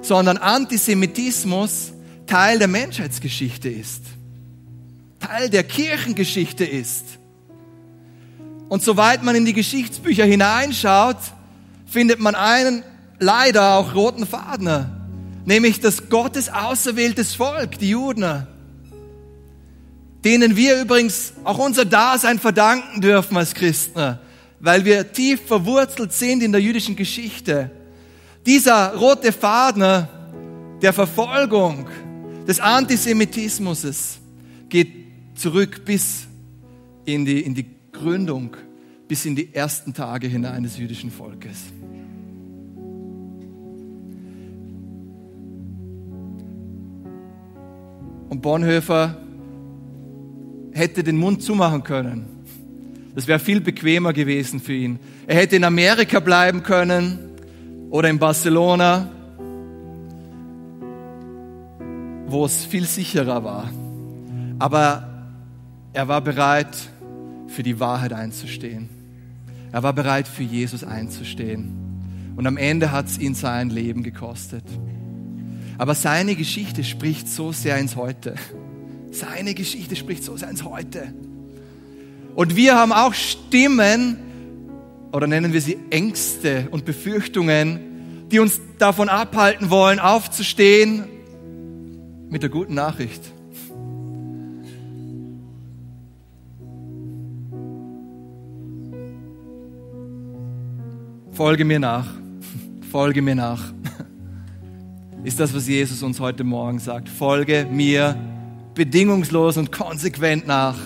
sondern 0.02 0.38
Antisemitismus 0.38 1.94
Teil 2.28 2.60
der 2.60 2.68
Menschheitsgeschichte 2.68 3.70
ist, 3.70 4.04
Teil 5.20 5.50
der 5.50 5.64
Kirchengeschichte 5.64 6.66
ist. 6.66 7.06
Und 8.70 8.82
soweit 8.82 9.24
man 9.24 9.36
in 9.36 9.46
die 9.46 9.54
Geschichtsbücher 9.54 10.26
hineinschaut, 10.26 11.18
findet 11.86 12.20
man 12.20 12.36
einen 12.36 12.84
leider 13.20 13.76
auch 13.76 13.94
roten 13.94 14.26
Faden, 14.26 14.88
nämlich 15.46 15.80
das 15.80 16.10
Gottes 16.10 16.50
auserwähltes 16.50 17.36
Volk, 17.36 17.78
die 17.80 17.90
Juden, 17.90 18.48
denen 20.24 20.56
wir 20.56 20.82
übrigens 20.82 21.34
auch 21.44 21.58
unser 21.58 21.86
Dasein 21.86 22.40
verdanken 22.40 23.02
dürfen 23.02 23.36
als 23.38 23.54
Christen, 23.54 24.18
weil 24.60 24.86
wir 24.86 25.12
tief 25.12 25.42
verwurzelt 25.46 26.14
sind 26.14 26.42
in 26.44 26.52
der 26.52 26.62
jüdischen 26.62 26.96
Geschichte. 26.96 27.72
Dieser 28.46 28.96
rote 28.96 29.32
Faden 29.32 30.08
der 30.82 30.94
Verfolgung, 30.94 31.88
des 32.48 32.60
Antisemitismus 32.60 34.20
geht 34.70 34.90
zurück 35.36 35.86
bis 35.86 36.28
in 37.06 37.26
die, 37.26 37.42
in 37.42 37.56
die 37.56 37.66
Gründung, 37.92 38.56
bis 39.08 39.26
in 39.26 39.36
die 39.36 39.54
ersten 39.54 39.94
Tage 39.94 40.28
hinein 40.28 40.64
des 40.64 40.78
jüdischen 40.78 41.12
Volkes. 41.12 41.58
Und 48.34 48.42
Bonhoeffer 48.42 49.16
hätte 50.72 51.04
den 51.04 51.18
Mund 51.18 51.44
zumachen 51.44 51.84
können. 51.84 52.26
Das 53.14 53.28
wäre 53.28 53.38
viel 53.38 53.62
bequemer 53.62 54.12
gewesen 54.12 54.60
für 54.60 54.74
ihn. 54.74 54.98
Er 55.28 55.36
hätte 55.36 55.56
in 55.56 55.64
Amerika 55.64 56.20
bleiben 56.20 56.64
können 56.64 57.20
oder 57.92 58.10
in 58.10 58.18
Barcelona 58.18 59.08
wo 62.26 62.46
es 62.46 62.66
viel 62.66 62.86
sicherer 62.86 63.44
war. 63.44 63.70
Aber 64.58 65.08
er 65.94 66.08
war 66.08 66.22
bereit, 66.22 66.76
für 67.46 67.62
die 67.62 67.80
Wahrheit 67.80 68.14
einzustehen. 68.14 68.90
Er 69.72 69.84
war 69.84 69.94
bereit, 69.94 70.28
für 70.28 70.42
Jesus 70.42 70.84
einzustehen. 70.84 72.34
Und 72.36 72.48
am 72.48 72.58
Ende 72.58 72.92
hat 72.92 73.06
es 73.06 73.20
ihn 73.20 73.36
sein 73.36 73.70
Leben 73.70 74.02
gekostet. 74.02 74.64
Aber 75.78 75.96
seine 75.96 76.36
Geschichte 76.36 76.84
spricht 76.84 77.28
so 77.28 77.52
sehr 77.52 77.78
ins 77.78 77.96
Heute. 77.96 78.36
Seine 79.12 79.54
Geschichte 79.54 79.96
spricht 79.96 80.24
so 80.24 80.38
sehr 80.38 80.50
ins 80.50 80.64
Heute. 80.64 81.14
Und 82.36 82.56
wir 82.56 82.76
haben 82.76 82.92
auch 82.92 83.14
Stimmen, 83.14 84.18
oder 85.12 85.28
nennen 85.28 85.54
wir 85.54 85.62
sie 85.62 85.78
Ängste 85.90 86.68
und 86.72 86.86
Befürchtungen, 86.86 88.28
die 88.32 88.40
uns 88.40 88.60
davon 88.80 89.10
abhalten 89.10 89.70
wollen, 89.70 90.00
aufzustehen 90.00 91.04
mit 92.30 92.42
der 92.42 92.50
guten 92.50 92.74
Nachricht. 92.74 93.22
Folge 101.32 101.66
mir 101.66 101.80
nach. 101.80 102.08
Folge 102.92 103.22
mir 103.22 103.36
nach. 103.36 103.74
Ist 105.24 105.40
das, 105.40 105.56
was 105.56 105.70
Jesus 105.70 106.04
uns 106.04 106.20
heute 106.20 106.44
Morgen 106.44 106.80
sagt. 106.80 107.08
Folge 107.08 107.66
mir 107.72 108.18
bedingungslos 108.76 109.56
und 109.56 109.72
konsequent 109.72 110.46
nach. 110.48 110.78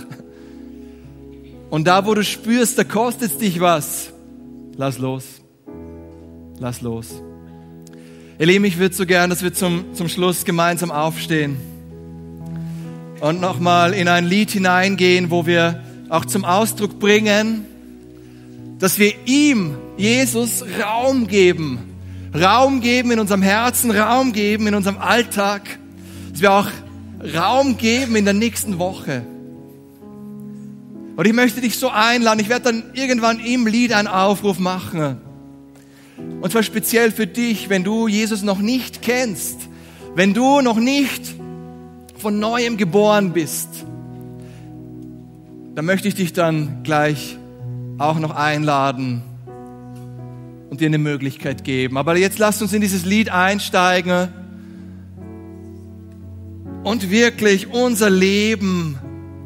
Und 1.72 1.88
da, 1.88 2.06
wo 2.06 2.14
du 2.14 2.24
spürst, 2.24 2.78
da 2.78 2.84
kostet 2.84 3.32
es 3.32 3.38
dich 3.40 3.60
was, 3.60 4.14
lass 4.76 5.00
los. 5.00 5.42
Lass 6.60 6.82
los. 6.82 7.22
Ihr 8.38 8.46
Lieben, 8.46 8.66
ich 8.66 8.78
würde 8.78 8.94
so 8.94 9.08
gern, 9.08 9.32
dass 9.32 9.42
wir 9.42 9.54
zum, 9.54 9.96
zum 9.96 10.08
Schluss 10.08 10.46
gemeinsam 10.46 10.92
aufstehen 10.92 11.58
und 13.20 13.42
nochmal 13.42 13.94
in 13.94 14.08
ein 14.08 14.26
Lied 14.26 14.52
hineingehen, 14.52 15.32
wo 15.32 15.48
wir 15.48 15.84
auch 16.10 16.26
zum 16.26 16.46
Ausdruck 16.46 17.00
bringen, 17.00 17.66
dass 18.78 19.00
wir 19.00 19.14
ihm, 19.26 19.78
Jesus, 19.98 20.64
Raum 20.80 21.26
geben. 21.26 21.87
Raum 22.34 22.82
geben 22.82 23.12
in 23.12 23.20
unserem 23.20 23.42
Herzen, 23.42 23.92
Raum 23.92 24.34
geben 24.34 24.68
in 24.68 24.76
unserem 24.76 24.98
Alltag, 24.98 25.80
dass 26.32 26.42
wir 26.42 26.52
auch 26.52 26.68
Raum 27.36 27.78
geben 27.78 28.16
in 28.16 28.26
der 28.26 28.34
nächsten 28.34 28.80
Woche. 28.80 29.24
Und 31.16 31.26
ich 31.26 31.34
möchte 31.34 31.62
dich 31.62 31.78
so 31.78 31.90
einladen, 31.90 32.40
ich 32.40 32.50
werde 32.50 32.66
dann 32.66 32.84
irgendwann 32.94 33.40
im 33.40 33.66
Lied 33.66 33.92
einen 33.94 34.08
Aufruf 34.08 34.60
machen. 34.60 35.18
Und 36.42 36.52
zwar 36.52 36.64
speziell 36.64 37.12
für 37.12 37.26
dich, 37.26 37.70
wenn 37.70 37.84
du 37.84 38.08
Jesus 38.08 38.44
noch 38.44 38.60
nicht 38.60 39.02
kennst, 39.02 39.58
wenn 40.16 40.34
du 40.34 40.62
noch 40.62 40.78
nicht 40.78 41.36
von 42.18 42.40
neuem 42.40 42.78
geboren 42.78 43.34
bist, 43.34 43.86
dann 45.76 45.86
möchte 45.86 46.08
ich 46.08 46.16
dich 46.16 46.34
dann 46.34 46.84
gleich 46.84 47.38
auch 47.98 48.20
noch 48.20 48.32
einladen 48.32 49.24
und 50.70 50.82
dir 50.82 50.88
eine 50.88 50.98
Möglichkeit 50.98 51.64
geben. 51.64 51.98
Aber 51.98 52.18
jetzt 52.18 52.40
lasst 52.40 52.62
uns 52.62 52.74
in 52.74 52.82
dieses 52.82 53.06
Lied 53.06 53.30
einsteigen 53.30 54.30
und 56.84 57.10
wirklich 57.10 57.68
unser 57.68 58.10
Leben 58.10 58.98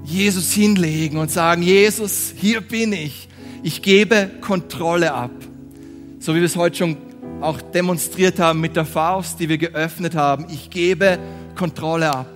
Jesus 0.03 0.51
hinlegen 0.51 1.17
und 1.17 1.31
sagen, 1.31 1.61
Jesus, 1.63 2.33
hier 2.35 2.61
bin 2.61 2.93
ich. 2.93 3.29
Ich 3.63 3.81
gebe 3.81 4.29
Kontrolle 4.41 5.13
ab. 5.13 5.31
So 6.19 6.33
wie 6.33 6.39
wir 6.39 6.45
es 6.45 6.55
heute 6.55 6.77
schon 6.77 6.97
auch 7.41 7.61
demonstriert 7.61 8.39
haben 8.39 8.59
mit 8.61 8.75
der 8.75 8.85
Faust, 8.85 9.39
die 9.39 9.49
wir 9.49 9.57
geöffnet 9.57 10.15
haben. 10.15 10.47
Ich 10.49 10.69
gebe 10.69 11.19
Kontrolle 11.55 12.11
ab. 12.11 12.27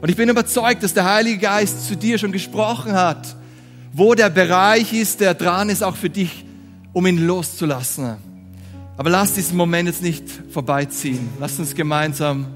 Und 0.00 0.08
ich 0.08 0.16
bin 0.16 0.28
überzeugt, 0.28 0.82
dass 0.82 0.94
der 0.94 1.04
Heilige 1.04 1.38
Geist 1.38 1.86
zu 1.86 1.96
dir 1.96 2.18
schon 2.18 2.32
gesprochen 2.32 2.92
hat, 2.92 3.34
wo 3.92 4.14
der 4.14 4.30
Bereich 4.30 4.92
ist, 4.92 5.20
der 5.20 5.34
dran 5.34 5.70
ist, 5.70 5.82
auch 5.82 5.96
für 5.96 6.10
dich, 6.10 6.44
um 6.96 7.04
ihn 7.06 7.26
loszulassen. 7.26 8.16
Aber 8.96 9.10
lass 9.10 9.34
diesen 9.34 9.58
Moment 9.58 9.86
jetzt 9.86 10.02
nicht 10.02 10.24
vorbeiziehen. 10.50 11.28
Lass 11.38 11.58
uns 11.58 11.74
gemeinsam 11.74 12.46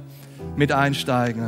mit 0.57 0.73
einsteigen. 0.73 1.45